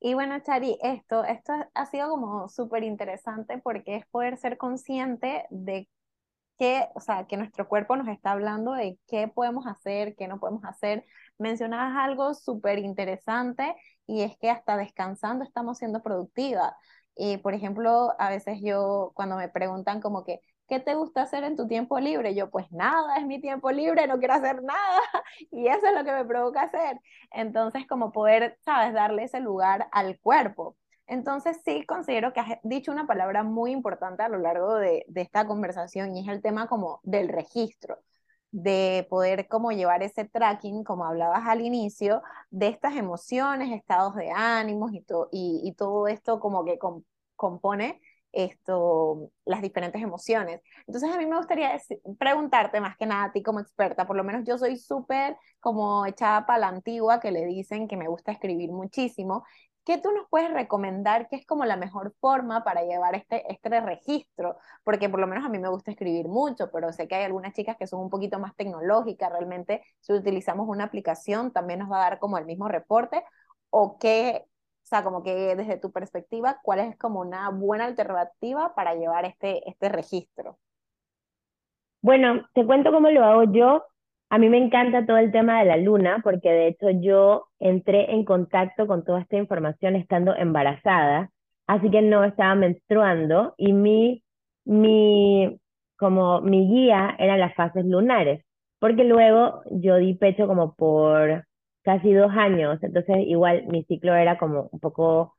Y 0.00 0.14
bueno, 0.14 0.38
Chari, 0.40 0.78
esto, 0.82 1.24
esto 1.24 1.52
ha 1.74 1.86
sido 1.86 2.08
como 2.10 2.48
súper 2.48 2.84
interesante 2.84 3.58
porque 3.58 3.96
es 3.96 4.06
poder 4.06 4.38
ser 4.38 4.56
consciente 4.56 5.46
de 5.50 5.88
que, 6.58 6.86
o 6.94 7.00
sea, 7.00 7.26
que 7.26 7.36
nuestro 7.38 7.68
cuerpo 7.68 7.96
nos 7.96 8.08
está 8.08 8.32
hablando 8.32 8.72
de 8.74 8.98
qué 9.08 9.28
podemos 9.28 9.66
hacer, 9.66 10.16
qué 10.16 10.28
no 10.28 10.40
podemos 10.40 10.64
hacer. 10.64 11.04
Mencionabas 11.38 11.96
algo 11.98 12.34
súper 12.34 12.78
interesante 12.80 13.74
y 14.06 14.22
es 14.22 14.36
que 14.38 14.50
hasta 14.50 14.76
descansando 14.76 15.44
estamos 15.44 15.78
siendo 15.78 16.02
productivas. 16.02 16.74
Y 17.22 17.36
por 17.36 17.52
ejemplo, 17.52 18.14
a 18.18 18.30
veces 18.30 18.60
yo, 18.62 19.12
cuando 19.14 19.36
me 19.36 19.50
preguntan 19.50 20.00
como 20.00 20.24
que, 20.24 20.40
¿qué 20.68 20.80
te 20.80 20.94
gusta 20.94 21.20
hacer 21.20 21.44
en 21.44 21.54
tu 21.54 21.68
tiempo 21.68 22.00
libre? 22.00 22.34
Yo, 22.34 22.48
pues 22.50 22.72
nada, 22.72 23.18
es 23.18 23.26
mi 23.26 23.38
tiempo 23.42 23.70
libre, 23.70 24.06
no 24.06 24.18
quiero 24.18 24.34
hacer 24.34 24.62
nada. 24.62 25.00
Y 25.50 25.68
eso 25.68 25.86
es 25.86 25.94
lo 25.94 26.02
que 26.02 26.12
me 26.12 26.24
provoca 26.24 26.62
hacer. 26.62 26.98
Entonces, 27.30 27.86
como 27.86 28.10
poder, 28.10 28.56
¿sabes?, 28.64 28.94
darle 28.94 29.24
ese 29.24 29.38
lugar 29.40 29.88
al 29.92 30.18
cuerpo. 30.20 30.78
Entonces, 31.06 31.60
sí 31.62 31.84
considero 31.84 32.32
que 32.32 32.40
has 32.40 32.58
dicho 32.62 32.90
una 32.90 33.06
palabra 33.06 33.42
muy 33.42 33.72
importante 33.72 34.22
a 34.22 34.28
lo 34.30 34.38
largo 34.38 34.76
de, 34.76 35.04
de 35.08 35.20
esta 35.20 35.46
conversación 35.46 36.16
y 36.16 36.22
es 36.22 36.28
el 36.28 36.40
tema 36.40 36.68
como 36.68 37.00
del 37.02 37.28
registro 37.28 37.98
de 38.52 39.06
poder 39.10 39.46
como 39.48 39.72
llevar 39.72 40.02
ese 40.02 40.24
tracking, 40.24 40.84
como 40.84 41.04
hablabas 41.04 41.46
al 41.46 41.60
inicio, 41.60 42.22
de 42.50 42.68
estas 42.68 42.96
emociones, 42.96 43.70
estados 43.72 44.16
de 44.16 44.30
ánimos 44.30 44.92
y, 44.92 45.04
y, 45.32 45.60
y 45.64 45.74
todo 45.74 46.08
esto 46.08 46.40
como 46.40 46.64
que 46.64 46.78
compone 47.40 48.00
esto, 48.32 49.30
las 49.44 49.62
diferentes 49.62 50.02
emociones. 50.02 50.60
Entonces 50.86 51.10
a 51.10 51.16
mí 51.18 51.26
me 51.26 51.36
gustaría 51.36 51.80
preguntarte 52.18 52.80
más 52.80 52.96
que 52.96 53.06
nada 53.06 53.24
a 53.24 53.32
ti 53.32 53.42
como 53.42 53.60
experta, 53.60 54.06
por 54.06 54.16
lo 54.16 54.24
menos 54.24 54.44
yo 54.46 54.58
soy 54.58 54.76
súper 54.76 55.36
como 55.58 56.06
echada 56.06 56.46
para 56.46 56.60
la 56.60 56.68
antigua 56.68 57.18
que 57.20 57.32
le 57.32 57.46
dicen 57.46 57.88
que 57.88 57.96
me 57.96 58.08
gusta 58.08 58.32
escribir 58.32 58.70
muchísimo. 58.70 59.44
¿Qué 59.84 59.98
tú 59.98 60.12
nos 60.12 60.28
puedes 60.28 60.52
recomendar 60.52 61.26
que 61.28 61.36
es 61.36 61.46
como 61.46 61.64
la 61.64 61.76
mejor 61.76 62.14
forma 62.20 62.62
para 62.62 62.82
llevar 62.82 63.14
este, 63.14 63.50
este 63.50 63.80
registro? 63.80 64.58
Porque 64.84 65.08
por 65.08 65.18
lo 65.20 65.26
menos 65.26 65.44
a 65.44 65.48
mí 65.48 65.58
me 65.58 65.70
gusta 65.70 65.90
escribir 65.90 66.28
mucho, 66.28 66.70
pero 66.70 66.92
sé 66.92 67.08
que 67.08 67.14
hay 67.16 67.24
algunas 67.24 67.54
chicas 67.54 67.76
que 67.78 67.86
son 67.86 68.00
un 68.00 68.10
poquito 68.10 68.38
más 68.38 68.54
tecnológicas. 68.56 69.30
Realmente, 69.32 69.82
si 70.00 70.12
utilizamos 70.12 70.68
una 70.68 70.84
aplicación, 70.84 71.50
también 71.52 71.80
nos 71.80 71.90
va 71.90 71.96
a 71.96 72.10
dar 72.10 72.18
como 72.18 72.36
el 72.38 72.44
mismo 72.44 72.68
reporte. 72.68 73.24
¿O 73.70 73.98
qué, 73.98 74.44
sea, 74.90 75.04
como 75.04 75.22
que 75.22 75.54
desde 75.56 75.78
tu 75.78 75.92
perspectiva, 75.92 76.58
¿cuál 76.62 76.80
es 76.80 76.98
como 76.98 77.20
una 77.20 77.48
buena 77.50 77.84
alternativa 77.84 78.74
para 78.74 78.94
llevar 78.94 79.24
este, 79.24 79.68
este 79.68 79.88
registro? 79.88 80.58
Bueno, 82.02 82.46
te 82.54 82.64
cuento 82.66 82.90
cómo 82.90 83.10
lo 83.10 83.24
hago 83.24 83.44
yo. 83.52 83.84
A 84.30 84.38
mí 84.38 84.48
me 84.48 84.58
encanta 84.58 85.06
todo 85.06 85.18
el 85.18 85.32
tema 85.32 85.60
de 85.60 85.66
la 85.66 85.76
luna, 85.76 86.20
porque 86.24 86.50
de 86.50 86.68
hecho 86.68 86.90
yo 86.90 87.46
entré 87.58 88.12
en 88.12 88.24
contacto 88.24 88.86
con 88.86 89.04
toda 89.04 89.20
esta 89.20 89.36
información 89.36 89.96
estando 89.96 90.34
embarazada, 90.34 91.30
así 91.66 91.90
que 91.90 92.02
no 92.02 92.24
estaba 92.24 92.54
menstruando 92.54 93.54
y 93.56 93.72
mi, 93.72 94.24
mi, 94.64 95.60
como 95.96 96.40
mi 96.40 96.68
guía 96.68 97.14
eran 97.18 97.40
las 97.40 97.54
fases 97.54 97.84
lunares, 97.84 98.44
porque 98.78 99.04
luego 99.04 99.62
yo 99.70 99.96
di 99.96 100.14
pecho 100.14 100.46
como 100.46 100.74
por 100.74 101.44
casi 101.82 102.12
dos 102.12 102.32
años, 102.36 102.78
entonces 102.82 103.16
igual 103.26 103.64
mi 103.68 103.84
ciclo 103.84 104.14
era 104.14 104.38
como 104.38 104.68
un 104.72 104.80
poco 104.80 105.34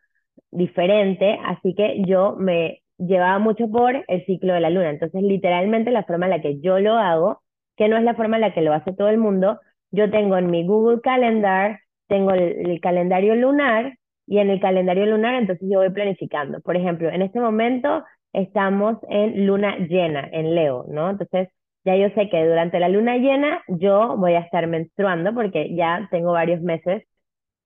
diferente, 0.51 1.39
así 1.45 1.73
que 1.75 2.01
yo 2.06 2.36
me 2.38 2.82
llevaba 2.97 3.39
mucho 3.39 3.69
por 3.69 4.04
el 4.08 4.25
ciclo 4.25 4.54
de 4.54 4.60
la 4.62 4.69
luna. 4.69 4.89
Entonces, 4.89 5.21
literalmente 5.23 5.91
la 5.91 6.04
forma 6.04 6.25
en 6.27 6.32
la 6.32 6.41
que 6.41 6.60
yo 6.60 6.80
lo 6.80 6.95
hago, 6.95 7.41
que 7.77 7.88
no 7.88 7.97
es 7.97 8.04
la 8.04 8.15
forma 8.15 8.38
en 8.38 8.41
la 8.41 8.54
que 8.54 8.62
lo 8.62 8.73
hace 8.73 8.93
todo 8.93 9.10
el 9.10 9.17
mundo, 9.17 9.60
yo 9.91 10.10
tengo 10.12 10.38
en 10.38 10.49
mi 10.51 10.65
Google 10.65 11.01
Calendar, 11.01 11.80
tengo 12.08 12.32
el, 12.32 12.80
calendario 12.82 13.36
lunar 13.36 13.97
y 14.27 14.39
en 14.39 14.49
el 14.49 14.60
calendario 14.60 15.06
lunar 15.06 15.36
entonces 15.36 15.67
yo 15.69 15.80
voy 15.80 15.89
planificando. 15.89 16.62
Por 16.62 16.77
ejemplo, 16.77 17.10
en 17.10 17.21
este 17.21 17.39
momento 17.39 18.04
estamos 18.34 18.97
en 19.10 19.45
luna 19.45 19.77
llena, 19.77 20.30
en 20.32 20.56
Leo, 20.56 20.86
¿no? 20.88 21.10
Entonces, 21.10 21.49
ya 21.84 21.96
yo 21.96 22.10
sé 22.15 22.30
que 22.30 22.46
durante 22.46 22.80
la 22.80 22.89
luna 22.89 23.17
llena 23.17 23.63
yo 23.67 24.15
voy 24.17 24.34
a 24.34 24.39
estar 24.39 24.67
menstruando 24.67 25.34
porque 25.34 25.76
ya 25.76 26.08
tengo 26.12 26.32
varios 26.34 26.62
meses 26.62 27.04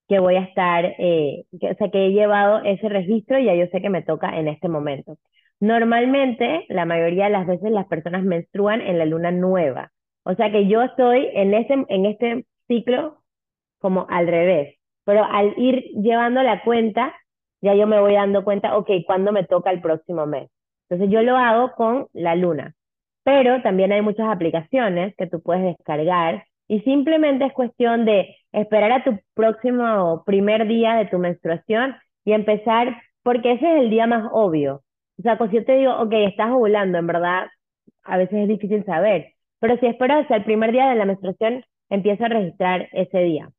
que 0.08 0.20
voy 0.20 0.36
a 0.36 0.42
estar, 0.42 0.86
eh, 1.00 1.46
que, 1.60 1.72
o 1.72 1.76
sea, 1.76 1.90
que 1.92 2.08
he 2.08 2.12
llevado 2.12 2.64
ese 2.64 2.90
registro 2.90 3.40
y 3.40 3.46
ya 3.46 3.56
yo 3.56 3.68
sé 3.68 3.82
que 3.82 3.90
me 3.90 4.04
toca 4.04 4.38
en 4.40 4.48
este 4.48 4.70
momento. 4.70 5.18
Normalmente, 5.60 6.66
la 6.70 6.86
mayoría 6.86 7.26
de 7.26 7.32
las 7.32 7.48
veces 7.48 7.72
las 7.72 7.88
personas 7.88 8.24
menstruan 8.24 8.82
en 8.82 9.00
la 9.00 9.06
luna 9.06 9.32
nueva. 9.32 9.92
O 10.24 10.36
sea 10.36 10.52
que 10.52 10.68
yo 10.68 10.84
estoy 10.84 11.30
en 11.34 11.54
este, 11.54 11.86
en 11.90 12.06
este 12.06 12.46
ciclo 12.68 13.20
como 13.80 14.08
al 14.10 14.28
revés. 14.28 14.78
Pero 15.06 15.24
al 15.24 15.54
ir 15.58 15.84
llevando 16.02 16.44
la 16.44 16.64
cuenta, 16.64 17.14
ya 17.62 17.76
yo 17.76 17.88
me 17.88 18.00
voy 18.00 18.14
dando 18.14 18.44
cuenta, 18.44 18.78
ok, 18.78 18.90
¿cuándo 19.06 19.32
me 19.32 19.44
toca 19.46 19.72
el 19.72 19.82
próximo 19.82 20.26
mes? 20.26 20.50
Entonces 20.90 21.14
yo 21.14 21.24
lo 21.24 21.38
hago 21.38 21.72
con 21.74 22.08
la 22.14 22.36
luna 22.36 22.76
pero 23.26 23.60
también 23.64 23.92
hay 23.92 24.04
muchas 24.04 24.28
aplicaciones 24.30 25.16
que 25.18 25.26
tú 25.26 25.42
puedes 25.42 25.64
descargar 25.64 26.46
y 26.68 26.82
simplemente 26.82 27.46
es 27.46 27.54
cuestión 27.54 28.06
de 28.06 28.36
esperar 28.52 28.92
a 28.92 29.04
tu 29.04 29.20
próximo 29.34 30.24
primer 30.28 30.68
día 30.68 30.94
de 30.94 31.08
tu 31.08 31.18
menstruación 31.18 31.96
y 32.24 32.34
empezar, 32.34 33.02
porque 33.24 33.54
ese 33.54 33.66
es 33.66 33.82
el 33.82 33.90
día 33.90 34.06
más 34.06 34.30
obvio. 34.32 34.84
O 35.18 35.24
sea, 35.24 35.40
pues 35.40 35.52
yo 35.52 35.66
te 35.66 35.76
digo, 35.76 35.94
ok, 36.00 36.14
estás 36.14 36.52
ovulando, 36.52 37.00
en 37.00 37.08
verdad, 37.08 37.48
a 38.04 38.18
veces 38.18 38.44
es 38.44 38.48
difícil 38.48 38.86
saber, 38.86 39.34
pero 39.60 39.76
si 39.80 39.88
esperas 39.88 40.22
hasta 40.22 40.36
el 40.36 40.44
primer 40.44 40.72
día 40.72 40.88
de 40.90 40.96
la 40.96 41.06
menstruación, 41.06 41.64
empieza 41.90 42.26
a 42.28 42.30
registrar 42.30 42.90
ese 42.92 43.20
día. 43.24 43.50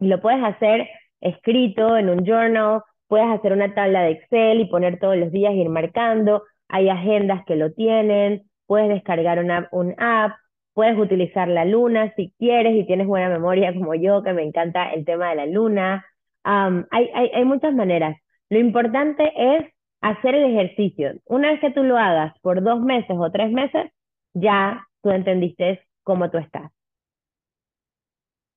Y 0.00 0.06
lo 0.06 0.22
puedes 0.22 0.42
hacer 0.42 0.88
escrito 1.20 1.98
en 1.98 2.08
un 2.08 2.24
journal, 2.24 2.80
puedes 3.06 3.28
hacer 3.28 3.52
una 3.52 3.74
tabla 3.74 4.00
de 4.02 4.12
Excel 4.12 4.60
y 4.60 4.70
poner 4.70 4.98
todos 4.98 5.18
los 5.18 5.30
días, 5.30 5.52
ir 5.52 5.68
marcando, 5.68 6.42
hay 6.68 6.88
agendas 6.88 7.44
que 7.44 7.56
lo 7.56 7.70
tienen, 7.72 8.44
puedes 8.66 8.88
descargar 8.88 9.38
una, 9.38 9.68
un 9.72 9.94
app, 9.98 10.32
puedes 10.72 10.98
utilizar 10.98 11.48
la 11.48 11.64
luna 11.64 12.12
si 12.16 12.32
quieres 12.38 12.74
y 12.76 12.86
tienes 12.86 13.06
buena 13.06 13.28
memoria 13.28 13.72
como 13.72 13.94
yo, 13.94 14.22
que 14.22 14.32
me 14.32 14.42
encanta 14.42 14.92
el 14.92 15.04
tema 15.04 15.30
de 15.30 15.36
la 15.36 15.46
luna. 15.46 16.04
hay, 16.44 17.10
hay, 17.14 17.30
hay 17.34 17.44
muchas 17.44 17.74
maneras. 17.74 18.16
Lo 18.50 18.58
importante 18.58 19.32
es 19.36 19.64
hacer 20.00 20.34
el 20.34 20.54
ejercicio. 20.54 21.12
Una 21.24 21.50
vez 21.52 21.60
que 21.60 21.70
tú 21.70 21.82
lo 21.82 21.96
hagas 21.96 22.34
por 22.42 22.62
dos 22.62 22.80
meses 22.80 23.16
o 23.18 23.30
tres 23.30 23.50
meses, 23.50 23.90
ya 24.34 24.86
tú 25.02 25.10
entendiste 25.10 25.80
cómo 26.02 26.30
tú 26.30 26.38
estás. 26.38 26.70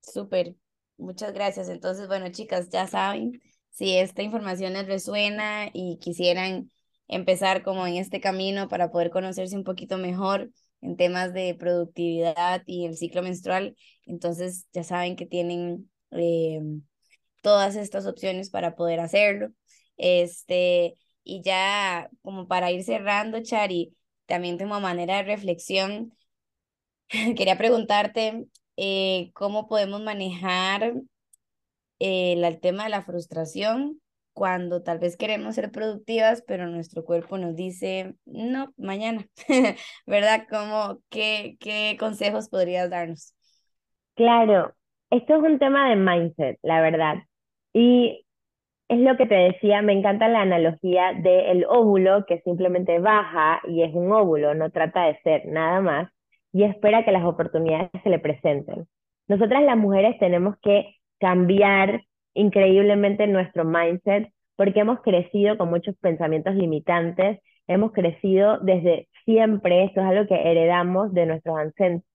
Súper, 0.01 0.55
muchas 0.97 1.33
gracias. 1.33 1.69
Entonces, 1.69 2.07
bueno, 2.07 2.29
chicas, 2.29 2.69
ya 2.69 2.87
saben, 2.87 3.41
si 3.69 3.97
esta 3.97 4.23
información 4.23 4.73
les 4.73 4.87
resuena 4.87 5.69
y 5.71 5.99
quisieran 5.99 6.71
empezar 7.07 7.63
como 7.63 7.87
en 7.87 7.95
este 7.95 8.19
camino 8.19 8.67
para 8.67 8.89
poder 8.91 9.09
conocerse 9.09 9.55
un 9.55 9.63
poquito 9.63 9.97
mejor 9.97 10.51
en 10.81 10.97
temas 10.97 11.33
de 11.33 11.55
productividad 11.55 12.63
y 12.65 12.85
el 12.85 12.97
ciclo 12.97 13.23
menstrual. 13.23 13.75
Entonces 14.05 14.67
ya 14.73 14.83
saben 14.83 15.15
que 15.15 15.25
tienen 15.25 15.89
eh, 16.11 16.61
todas 17.41 17.75
estas 17.75 18.05
opciones 18.05 18.49
para 18.49 18.75
poder 18.75 18.99
hacerlo. 18.99 19.49
Este, 19.97 20.95
y 21.23 21.41
ya 21.41 22.09
como 22.21 22.47
para 22.47 22.71
ir 22.71 22.83
cerrando, 22.83 23.41
Chari, 23.41 23.95
también 24.25 24.57
como 24.57 24.79
manera 24.79 25.17
de 25.17 25.23
reflexión, 25.23 26.13
quería 27.37 27.57
preguntarte 27.57 28.45
eh, 28.75 29.31
cómo 29.33 29.67
podemos 29.67 30.01
manejar 30.01 30.93
eh, 31.99 32.33
el 32.33 32.59
tema 32.59 32.83
de 32.83 32.89
la 32.89 33.01
frustración 33.03 34.01
cuando 34.37 34.83
tal 34.83 34.99
vez 34.99 35.17
queremos 35.17 35.55
ser 35.55 35.71
productivas, 35.71 36.43
pero 36.45 36.67
nuestro 36.67 37.03
cuerpo 37.03 37.39
nos 37.39 37.55
dice, 37.55 38.13
no, 38.25 38.71
mañana, 38.77 39.25
¿verdad? 40.05 40.45
¿Cómo, 40.47 40.99
qué, 41.09 41.57
¿Qué 41.59 41.97
consejos 41.99 42.47
podrías 42.47 42.91
darnos? 42.91 43.33
Claro, 44.13 44.75
esto 45.09 45.37
es 45.37 45.41
un 45.41 45.57
tema 45.57 45.89
de 45.89 45.95
mindset, 45.95 46.59
la 46.61 46.81
verdad. 46.81 47.15
Y 47.73 48.27
es 48.89 48.99
lo 48.99 49.17
que 49.17 49.25
te 49.25 49.33
decía, 49.33 49.81
me 49.81 49.93
encanta 49.93 50.27
la 50.27 50.41
analogía 50.41 51.13
del 51.13 51.65
óvulo 51.67 52.27
que 52.27 52.39
simplemente 52.41 52.99
baja 52.99 53.59
y 53.67 53.81
es 53.81 53.93
un 53.95 54.11
óvulo, 54.11 54.53
no 54.53 54.69
trata 54.69 55.05
de 55.05 55.19
ser 55.23 55.47
nada 55.47 55.81
más 55.81 56.11
y 56.53 56.63
espera 56.63 57.03
que 57.03 57.11
las 57.11 57.25
oportunidades 57.25 57.89
se 58.03 58.09
le 58.11 58.19
presenten. 58.19 58.87
Nosotras 59.27 59.63
las 59.63 59.77
mujeres 59.77 60.19
tenemos 60.19 60.55
que 60.61 60.95
cambiar 61.19 62.03
increíblemente 62.37 63.27
nuestro 63.27 63.65
mindset 63.65 64.31
porque 64.55 64.79
hemos 64.79 65.01
crecido 65.01 65.57
con 65.57 65.69
muchos 65.69 65.95
pensamientos 65.97 66.55
limitantes, 66.55 67.39
hemos 67.67 67.91
crecido 67.91 68.57
desde 68.59 69.07
siempre, 69.25 69.83
esto 69.85 70.01
es 70.01 70.07
algo 70.07 70.27
que 70.27 70.35
heredamos 70.35 71.13
de 71.13 71.25
nuestros 71.27 71.57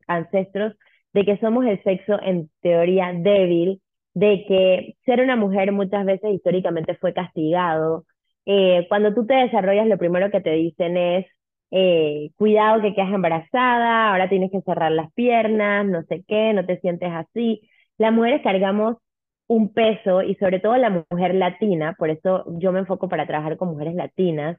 ancestros, 0.09 0.75
de 1.13 1.25
que 1.25 1.39
somos 1.39 1.65
el 1.67 1.83
sexo 1.85 2.21
en 2.23 2.51
teoría 2.63 3.13
débil, 3.15 3.81
de 4.15 4.45
que 4.47 4.97
ser 5.05 5.21
una 5.21 5.37
mujer 5.37 5.73
muchas 5.73 6.05
veces 6.05 6.35
históricamente 6.35 6.97
fue 6.97 7.13
castigado. 7.15 8.05
Eh, 8.47 8.87
cuando 8.89 9.15
tú 9.15 9.27
te 9.27 9.35
desarrollas, 9.35 9.87
lo 9.87 9.99
primero 9.99 10.31
que 10.31 10.41
te 10.41 10.51
dicen 10.51 10.97
es, 10.97 11.27
eh, 11.71 12.31
cuidado 12.37 12.83
que 12.83 12.95
quedas 12.95 13.13
embarazada, 13.13 14.11
ahora 14.11 14.29
tienes 14.29 14.51
que 14.51 14.61
cerrar 14.63 14.93
las 14.93 15.13
piernas, 15.13 15.87
no 15.87 16.03
sé 16.05 16.25
qué, 16.27 16.53
no 16.53 16.67
te 16.67 16.81
sientes 16.81 17.11
así. 17.13 17.63
Las 17.99 18.13
mujeres 18.13 18.43
cargamos 18.43 18.97
un 19.49 19.73
peso 19.73 20.23
y 20.23 20.35
sobre 20.37 20.61
todo 20.61 20.77
la 20.77 21.05
mujer 21.11 21.35
latina, 21.35 21.95
por 21.99 22.11
eso 22.11 22.45
yo 22.59 22.73
me 22.73 22.81
enfoco 22.81 23.09
para 23.09 23.27
trabajar 23.27 23.57
con 23.57 23.69
mujeres 23.69 23.95
latinas, 23.95 24.59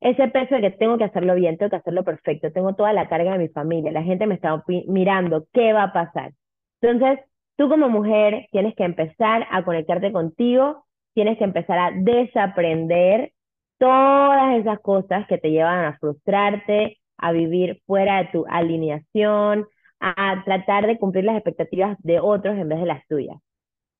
ese 0.00 0.28
peso 0.28 0.54
de 0.56 0.62
que 0.62 0.70
tengo 0.72 0.98
que 0.98 1.04
hacerlo 1.04 1.34
bien, 1.34 1.58
tengo 1.58 1.70
que 1.70 1.76
hacerlo 1.76 2.04
perfecto, 2.04 2.52
tengo 2.52 2.74
toda 2.74 2.92
la 2.92 3.08
carga 3.08 3.32
de 3.32 3.38
mi 3.38 3.48
familia, 3.48 3.92
la 3.92 4.02
gente 4.02 4.26
me 4.26 4.34
está 4.36 4.62
mirando, 4.86 5.46
¿qué 5.52 5.72
va 5.72 5.84
a 5.84 5.92
pasar? 5.92 6.32
Entonces, 6.80 7.20
Tú 7.60 7.68
como 7.68 7.90
mujer 7.90 8.46
tienes 8.52 8.74
que 8.74 8.84
empezar 8.84 9.46
a 9.50 9.62
conectarte 9.66 10.12
contigo, 10.12 10.86
tienes 11.12 11.36
que 11.36 11.44
empezar 11.44 11.78
a 11.78 11.90
desaprender 11.94 13.32
todas 13.76 14.58
esas 14.58 14.80
cosas 14.80 15.26
que 15.26 15.36
te 15.36 15.50
llevan 15.50 15.84
a 15.84 15.98
frustrarte, 15.98 16.96
a 17.18 17.32
vivir 17.32 17.82
fuera 17.84 18.16
de 18.22 18.30
tu 18.32 18.46
alineación, 18.48 19.66
a 20.00 20.42
tratar 20.46 20.86
de 20.86 20.98
cumplir 20.98 21.24
las 21.24 21.36
expectativas 21.36 21.98
de 22.00 22.18
otros 22.18 22.56
en 22.56 22.70
vez 22.70 22.80
de 22.80 22.86
las 22.86 23.06
tuyas. 23.08 23.36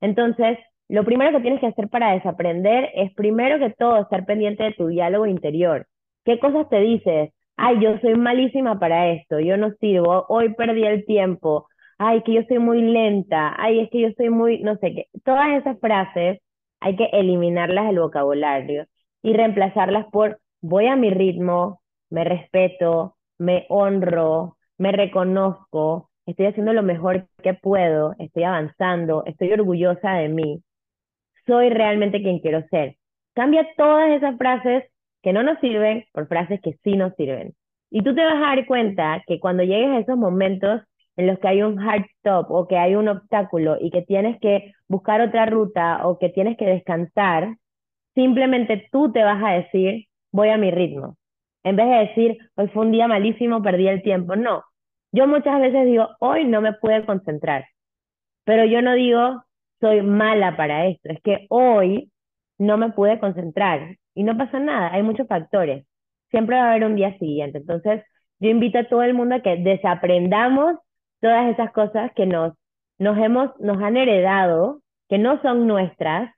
Entonces, 0.00 0.58
lo 0.88 1.04
primero 1.04 1.32
que 1.36 1.42
tienes 1.42 1.60
que 1.60 1.68
hacer 1.68 1.88
para 1.88 2.12
desaprender 2.12 2.90
es 2.94 3.14
primero 3.14 3.58
que 3.58 3.70
todo 3.70 3.98
estar 4.00 4.26
pendiente 4.26 4.64
de 4.64 4.72
tu 4.72 4.88
diálogo 4.88 5.26
interior. 5.26 5.86
¿Qué 6.24 6.38
cosas 6.38 6.68
te 6.68 6.80
dices? 6.80 7.30
Ay, 7.56 7.80
yo 7.80 7.98
soy 8.00 8.14
malísima 8.14 8.78
para 8.78 9.10
esto, 9.12 9.38
yo 9.38 9.56
no 9.56 9.72
sirvo, 9.80 10.24
hoy 10.28 10.54
perdí 10.54 10.84
el 10.84 11.04
tiempo, 11.04 11.68
ay, 11.98 12.22
que 12.22 12.34
yo 12.34 12.42
soy 12.48 12.58
muy 12.58 12.82
lenta, 12.82 13.54
ay, 13.58 13.80
es 13.80 13.90
que 13.90 14.00
yo 14.00 14.08
soy 14.16 14.30
muy, 14.30 14.60
no 14.62 14.76
sé 14.76 14.94
qué. 14.94 15.06
Todas 15.24 15.50
esas 15.60 15.78
frases 15.80 16.40
hay 16.80 16.96
que 16.96 17.04
eliminarlas 17.12 17.86
del 17.86 18.00
vocabulario 18.00 18.86
y 19.22 19.34
reemplazarlas 19.34 20.06
por 20.10 20.40
voy 20.62 20.86
a 20.86 20.96
mi 20.96 21.10
ritmo, 21.10 21.82
me 22.10 22.24
respeto, 22.24 23.16
me 23.38 23.66
honro, 23.68 24.56
me 24.78 24.92
reconozco, 24.92 26.09
estoy 26.26 26.46
haciendo 26.46 26.72
lo 26.72 26.82
mejor 26.82 27.26
que 27.42 27.54
puedo, 27.54 28.14
estoy 28.18 28.44
avanzando, 28.44 29.24
estoy 29.26 29.52
orgullosa 29.52 30.12
de 30.14 30.28
mí, 30.28 30.62
soy 31.46 31.70
realmente 31.70 32.22
quien 32.22 32.40
quiero 32.40 32.62
ser. 32.70 32.96
Cambia 33.34 33.66
todas 33.76 34.10
esas 34.10 34.36
frases 34.36 34.84
que 35.22 35.32
no 35.32 35.42
nos 35.42 35.58
sirven 35.60 36.04
por 36.12 36.28
frases 36.28 36.60
que 36.62 36.78
sí 36.84 36.96
nos 36.96 37.14
sirven. 37.16 37.54
Y 37.90 38.02
tú 38.02 38.14
te 38.14 38.24
vas 38.24 38.36
a 38.36 38.56
dar 38.56 38.66
cuenta 38.66 39.22
que 39.26 39.40
cuando 39.40 39.62
llegues 39.64 39.90
a 39.90 39.98
esos 39.98 40.16
momentos 40.16 40.82
en 41.16 41.26
los 41.26 41.38
que 41.38 41.48
hay 41.48 41.62
un 41.62 41.78
hard 41.80 42.04
stop 42.18 42.50
o 42.50 42.68
que 42.68 42.76
hay 42.76 42.94
un 42.94 43.08
obstáculo 43.08 43.76
y 43.80 43.90
que 43.90 44.02
tienes 44.02 44.38
que 44.40 44.72
buscar 44.88 45.20
otra 45.20 45.46
ruta 45.46 46.06
o 46.06 46.18
que 46.18 46.28
tienes 46.28 46.56
que 46.56 46.66
descansar, 46.66 47.56
simplemente 48.14 48.88
tú 48.92 49.12
te 49.12 49.22
vas 49.24 49.42
a 49.42 49.52
decir, 49.52 50.06
voy 50.32 50.50
a 50.50 50.56
mi 50.56 50.70
ritmo. 50.70 51.16
En 51.62 51.76
vez 51.76 51.88
de 51.88 51.96
decir, 51.96 52.38
hoy 52.56 52.68
fue 52.68 52.86
un 52.86 52.92
día 52.92 53.08
malísimo, 53.08 53.62
perdí 53.62 53.88
el 53.88 54.02
tiempo. 54.02 54.36
No, 54.36 54.62
yo 55.12 55.26
muchas 55.26 55.60
veces 55.60 55.86
digo, 55.86 56.08
hoy 56.20 56.44
no 56.44 56.60
me 56.60 56.72
pude 56.74 57.04
concentrar, 57.06 57.66
pero 58.44 58.64
yo 58.64 58.82
no 58.82 58.94
digo, 58.94 59.44
soy 59.80 60.02
mala 60.02 60.56
para 60.56 60.86
esto, 60.86 61.10
es 61.10 61.20
que 61.22 61.46
hoy 61.50 62.10
no 62.58 62.76
me 62.78 62.90
pude 62.90 63.18
concentrar 63.18 63.96
y 64.14 64.22
no 64.24 64.36
pasa 64.36 64.58
nada, 64.58 64.92
hay 64.92 65.02
muchos 65.02 65.26
factores. 65.26 65.86
Siempre 66.30 66.56
va 66.56 66.64
a 66.64 66.70
haber 66.70 66.84
un 66.84 66.96
día 66.96 67.18
siguiente. 67.18 67.58
Entonces, 67.58 68.04
yo 68.38 68.50
invito 68.50 68.78
a 68.78 68.88
todo 68.88 69.02
el 69.02 69.14
mundo 69.14 69.36
a 69.36 69.40
que 69.40 69.56
desaprendamos 69.56 70.76
todas 71.20 71.52
esas 71.52 71.72
cosas 71.72 72.12
que 72.14 72.26
nos, 72.26 72.54
nos, 72.98 73.18
hemos, 73.18 73.50
nos 73.60 73.82
han 73.82 73.96
heredado, 73.96 74.80
que 75.08 75.18
no 75.18 75.40
son 75.42 75.66
nuestras, 75.66 76.32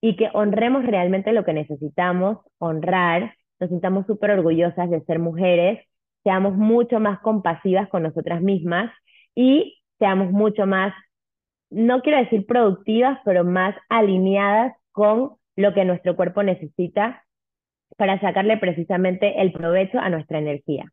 y 0.00 0.16
que 0.16 0.30
honremos 0.34 0.84
realmente 0.84 1.32
lo 1.32 1.44
que 1.44 1.52
necesitamos 1.52 2.38
honrar, 2.58 3.34
nos 3.58 3.70
sintamos 3.70 4.06
súper 4.06 4.32
orgullosas 4.32 4.90
de 4.90 5.00
ser 5.02 5.18
mujeres, 5.18 5.84
seamos 6.26 6.56
mucho 6.56 6.98
más 6.98 7.20
compasivas 7.20 7.88
con 7.88 8.02
nosotras 8.02 8.42
mismas 8.42 8.90
y 9.36 9.78
seamos 10.00 10.32
mucho 10.32 10.66
más, 10.66 10.92
no 11.70 12.02
quiero 12.02 12.18
decir 12.18 12.46
productivas, 12.46 13.20
pero 13.24 13.44
más 13.44 13.76
alineadas 13.88 14.74
con 14.90 15.36
lo 15.54 15.72
que 15.72 15.84
nuestro 15.84 16.16
cuerpo 16.16 16.42
necesita 16.42 17.24
para 17.96 18.20
sacarle 18.20 18.56
precisamente 18.56 19.40
el 19.40 19.52
provecho 19.52 20.00
a 20.00 20.10
nuestra 20.10 20.40
energía. 20.40 20.92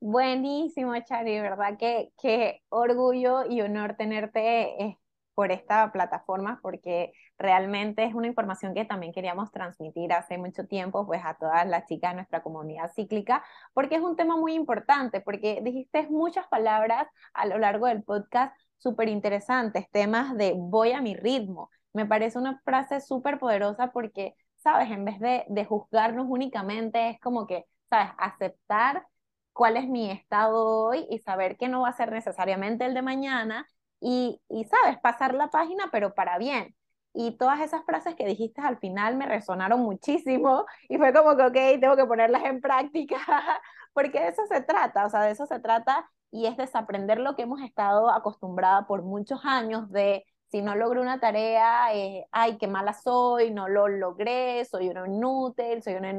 Buenísimo, 0.00 0.92
Chari, 1.08 1.40
¿verdad? 1.40 1.78
Qué, 1.78 2.60
orgullo 2.68 3.48
y 3.48 3.62
honor 3.62 3.94
tenerte 3.96 4.98
por 5.34 5.52
esta 5.52 5.90
plataforma, 5.92 6.58
porque 6.62 7.12
realmente 7.38 8.04
es 8.04 8.14
una 8.14 8.26
información 8.26 8.74
que 8.74 8.84
también 8.84 9.12
queríamos 9.12 9.50
transmitir 9.50 10.12
hace 10.12 10.38
mucho 10.38 10.66
tiempo, 10.66 11.06
pues 11.06 11.22
a 11.24 11.34
todas 11.34 11.66
las 11.66 11.86
chicas 11.86 12.12
de 12.12 12.16
nuestra 12.16 12.42
comunidad 12.42 12.92
cíclica, 12.94 13.44
porque 13.72 13.96
es 13.96 14.02
un 14.02 14.16
tema 14.16 14.36
muy 14.36 14.54
importante, 14.54 15.20
porque 15.20 15.60
dijiste 15.62 16.06
muchas 16.10 16.46
palabras 16.48 17.06
a 17.34 17.46
lo 17.46 17.58
largo 17.58 17.86
del 17.86 18.02
podcast 18.02 18.54
súper 18.78 19.08
interesantes, 19.08 19.88
temas 19.90 20.36
de 20.36 20.54
voy 20.56 20.92
a 20.92 21.00
mi 21.00 21.14
ritmo. 21.14 21.70
Me 21.92 22.06
parece 22.06 22.38
una 22.38 22.60
frase 22.64 23.00
súper 23.00 23.38
poderosa 23.38 23.92
porque, 23.92 24.34
sabes, 24.56 24.90
en 24.90 25.04
vez 25.04 25.18
de, 25.20 25.44
de 25.48 25.64
juzgarnos 25.64 26.26
únicamente, 26.28 27.10
es 27.10 27.20
como 27.20 27.46
que, 27.46 27.66
sabes, 27.88 28.12
aceptar 28.18 29.06
cuál 29.52 29.76
es 29.76 29.86
mi 29.88 30.10
estado 30.10 30.66
hoy 30.86 31.06
y 31.10 31.18
saber 31.18 31.56
que 31.56 31.68
no 31.68 31.82
va 31.82 31.90
a 31.90 31.96
ser 31.96 32.10
necesariamente 32.10 32.84
el 32.86 32.94
de 32.94 33.02
mañana 33.02 33.66
y, 34.02 34.40
sabes, 34.64 34.98
pasar 35.00 35.34
la 35.34 35.48
página, 35.48 35.88
pero 35.92 36.14
para 36.14 36.38
bien. 36.38 36.74
Y 37.14 37.36
todas 37.38 37.60
esas 37.60 37.84
frases 37.84 38.14
que 38.16 38.26
dijiste 38.26 38.60
al 38.62 38.78
final 38.78 39.16
me 39.16 39.26
resonaron 39.26 39.80
muchísimo 39.80 40.66
y 40.88 40.98
fue 40.98 41.12
como 41.12 41.36
que, 41.36 41.42
ok, 41.44 41.80
tengo 41.80 41.96
que 41.96 42.06
ponerlas 42.06 42.44
en 42.44 42.60
práctica, 42.60 43.18
porque 43.92 44.20
de 44.20 44.28
eso 44.28 44.42
se 44.48 44.62
trata, 44.62 45.06
o 45.06 45.10
sea, 45.10 45.22
de 45.22 45.32
eso 45.32 45.46
se 45.46 45.60
trata 45.60 46.10
y 46.30 46.46
es 46.46 46.56
desaprender 46.56 47.18
lo 47.20 47.36
que 47.36 47.42
hemos 47.42 47.60
estado 47.62 48.10
acostumbrada 48.10 48.86
por 48.86 49.02
muchos 49.02 49.40
años 49.44 49.90
de 49.90 50.24
si 50.48 50.62
no 50.62 50.74
logro 50.74 51.00
una 51.00 51.20
tarea, 51.20 51.94
eh, 51.94 52.26
ay, 52.30 52.58
qué 52.58 52.68
mala 52.68 52.92
soy, 52.94 53.50
no 53.52 53.68
lo 53.68 53.88
logré, 53.88 54.64
soy 54.64 54.88
una 54.88 55.06
inútil, 55.06 55.82
soy 55.82 55.94
una 55.94 56.10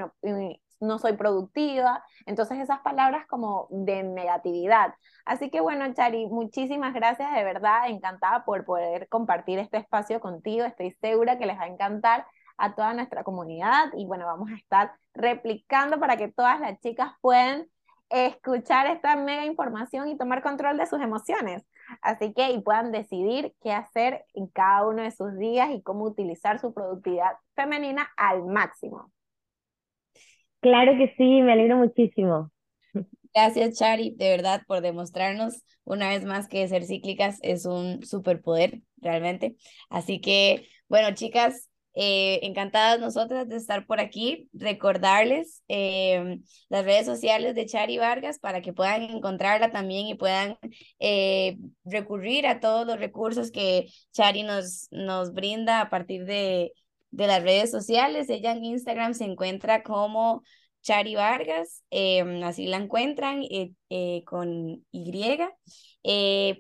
no 0.84 1.00
soy 1.00 1.14
productiva. 1.14 2.04
Entonces 2.26 2.60
esas 2.60 2.80
palabras 2.82 3.26
como 3.28 3.68
de 3.70 4.04
negatividad. 4.04 4.94
Así 5.26 5.50
que 5.50 5.62
bueno, 5.62 5.92
Chari, 5.94 6.28
muchísimas 6.28 6.94
gracias, 6.94 7.34
de 7.34 7.44
verdad, 7.44 7.88
encantada 7.88 8.46
por 8.46 8.66
poder 8.66 9.08
compartir 9.10 9.60
este 9.60 9.78
espacio 9.78 10.20
contigo. 10.20 10.66
Estoy 10.66 10.92
segura 11.02 11.38
que 11.38 11.46
les 11.46 11.58
va 11.58 11.64
a 11.64 11.68
encantar 11.68 12.28
a 12.58 12.76
toda 12.76 12.94
nuestra 12.94 13.24
comunidad 13.24 13.92
y 13.98 14.06
bueno, 14.06 14.26
vamos 14.26 14.52
a 14.52 14.56
estar 14.56 14.94
replicando 15.14 16.00
para 16.00 16.18
que 16.18 16.32
todas 16.32 16.60
las 16.60 16.80
chicas 16.80 17.12
puedan 17.22 17.68
escuchar 18.10 18.88
esta 18.88 19.16
mega 19.16 19.46
información 19.46 20.08
y 20.08 20.18
tomar 20.18 20.44
control 20.44 20.78
de 20.78 20.86
sus 20.86 21.02
emociones. 21.02 21.66
Así 22.02 22.34
que 22.34 22.52
y 22.52 22.62
puedan 22.62 22.92
decidir 22.92 23.56
qué 23.62 23.74
hacer 23.74 24.26
en 24.34 24.48
cada 24.48 24.88
uno 24.88 25.02
de 25.02 25.12
sus 25.12 25.36
días 25.38 25.72
y 25.72 25.82
cómo 25.82 26.06
utilizar 26.06 26.60
su 26.60 26.74
productividad 26.74 27.38
femenina 27.56 28.10
al 28.16 28.46
máximo. 28.46 29.12
Claro 30.64 30.98
que 30.98 31.14
sí, 31.18 31.42
me 31.42 31.52
alegro 31.52 31.76
muchísimo. 31.76 32.50
Gracias, 33.34 33.78
Chari, 33.78 34.16
de 34.16 34.30
verdad, 34.30 34.62
por 34.66 34.80
demostrarnos 34.80 35.62
una 35.84 36.08
vez 36.08 36.24
más 36.24 36.48
que 36.48 36.66
ser 36.70 36.86
cíclicas 36.86 37.38
es 37.42 37.66
un 37.66 38.06
superpoder, 38.06 38.82
realmente. 38.96 39.58
Así 39.90 40.22
que, 40.22 40.70
bueno, 40.88 41.14
chicas, 41.16 41.70
eh, 41.96 42.40
encantadas 42.44 43.02
nosotras 43.02 43.50
de 43.50 43.58
estar 43.58 43.86
por 43.86 44.00
aquí, 44.00 44.50
recordarles 44.54 45.64
eh, 45.68 46.40
las 46.70 46.86
redes 46.86 47.06
sociales 47.06 47.56
de 47.56 47.66
Chari 47.66 47.98
Vargas 47.98 48.40
para 48.40 48.62
que 48.62 48.72
puedan 48.72 49.04
encontrarla 49.04 49.70
también 49.74 50.08
y 50.08 50.16
puedan 50.16 50.58
eh, 51.00 51.58
recurrir 51.84 52.48
a 52.48 52.62
todos 52.62 52.88
los 52.88 53.00
recursos 53.00 53.52
que 53.52 53.88
Chari 54.14 54.44
nos, 54.44 54.88
nos 54.92 55.34
brinda 55.34 55.82
a 55.82 55.90
partir 55.90 56.24
de, 56.24 56.72
de 57.14 57.28
las 57.28 57.44
redes 57.44 57.72
sociales. 57.72 58.30
Ella 58.30 58.52
en 58.52 58.66
Instagram 58.66 59.14
se 59.14 59.26
encuentra 59.26 59.84
como 59.84 60.44
Chari 60.82 61.16
Vargas, 61.16 61.84
em, 61.92 62.44
así 62.44 62.68
la 62.68 62.78
encuentran 62.78 63.44
con 64.26 64.86
Y. 64.92 65.38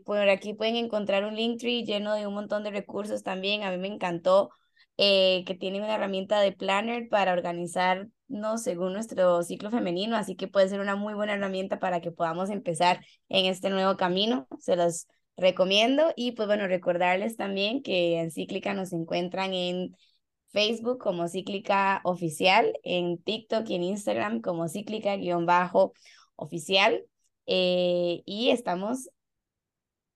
por 0.05 0.29
aquí 0.29 0.53
pueden 0.53 0.77
encontrar 0.77 1.25
un 1.25 1.35
link 1.35 1.59
tree 1.59 1.83
lleno 1.83 2.13
de 2.13 2.27
un 2.27 2.33
montón 2.33 2.63
de 2.63 2.71
recursos 2.71 3.23
también. 3.23 3.63
A 3.63 3.71
mí 3.71 3.77
me 3.77 3.87
encantó 3.87 4.51
eh, 4.97 5.43
que 5.45 5.55
tiene 5.55 5.79
una 5.79 5.95
herramienta 5.95 6.39
de 6.39 6.51
planner 6.51 7.09
para 7.09 7.33
organizarnos 7.33 8.63
según 8.63 8.93
nuestro 8.93 9.41
ciclo 9.41 9.71
femenino, 9.71 10.15
así 10.15 10.35
que 10.35 10.47
puede 10.47 10.69
ser 10.69 10.79
una 10.81 10.95
muy 10.95 11.15
buena 11.15 11.33
herramienta 11.33 11.79
para 11.79 11.99
que 11.99 12.11
podamos 12.11 12.51
empezar 12.51 13.03
en 13.27 13.47
este 13.47 13.69
nuevo 13.71 13.97
camino. 13.97 14.47
Se 14.59 14.75
los 14.75 15.07
recomiendo 15.35 16.13
y 16.15 16.33
pues 16.33 16.47
bueno, 16.47 16.67
recordarles 16.67 17.35
también 17.37 17.81
que 17.81 18.19
en 18.19 18.31
Cíclica 18.31 18.75
nos 18.75 18.93
encuentran 18.93 19.53
en 19.55 19.95
Facebook 20.53 20.99
como 20.99 21.27
Cíclica 21.27 21.99
Oficial, 22.05 22.71
en 22.83 23.21
TikTok 23.21 23.69
y 23.69 23.75
en 23.75 23.83
Instagram 23.83 24.39
como 24.41 24.69
Cíclica-Oficial. 24.69 27.03
Eh, 27.45 28.21
y 28.25 28.51
estamos 28.51 29.09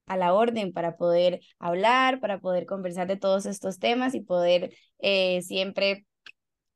a 0.05 0.15
la 0.15 0.33
orden 0.33 0.71
para 0.71 0.95
poder 0.95 1.41
hablar, 1.59 2.21
para 2.21 2.39
poder 2.39 2.65
conversar 2.65 3.07
de 3.07 3.17
todos 3.17 3.45
estos 3.45 3.79
temas 3.79 4.15
y 4.15 4.21
poder 4.21 4.73
eh, 4.99 5.41
siempre 5.41 6.05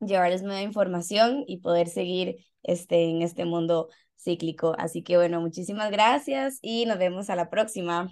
llevarles 0.01 0.43
nueva 0.43 0.61
información 0.61 1.43
y 1.47 1.59
poder 1.59 1.87
seguir 1.87 2.45
este, 2.63 3.05
en 3.05 3.21
este 3.21 3.45
mundo 3.45 3.89
cíclico. 4.17 4.75
Así 4.77 5.03
que 5.03 5.17
bueno, 5.17 5.39
muchísimas 5.39 5.91
gracias 5.91 6.59
y 6.61 6.85
nos 6.85 6.97
vemos 6.97 7.29
a 7.29 7.35
la 7.35 7.49
próxima. 7.49 8.09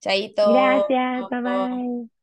Chaito. 0.00 0.52
Gracias, 0.52 1.28
bye 1.30 1.40
bye. 1.40 2.13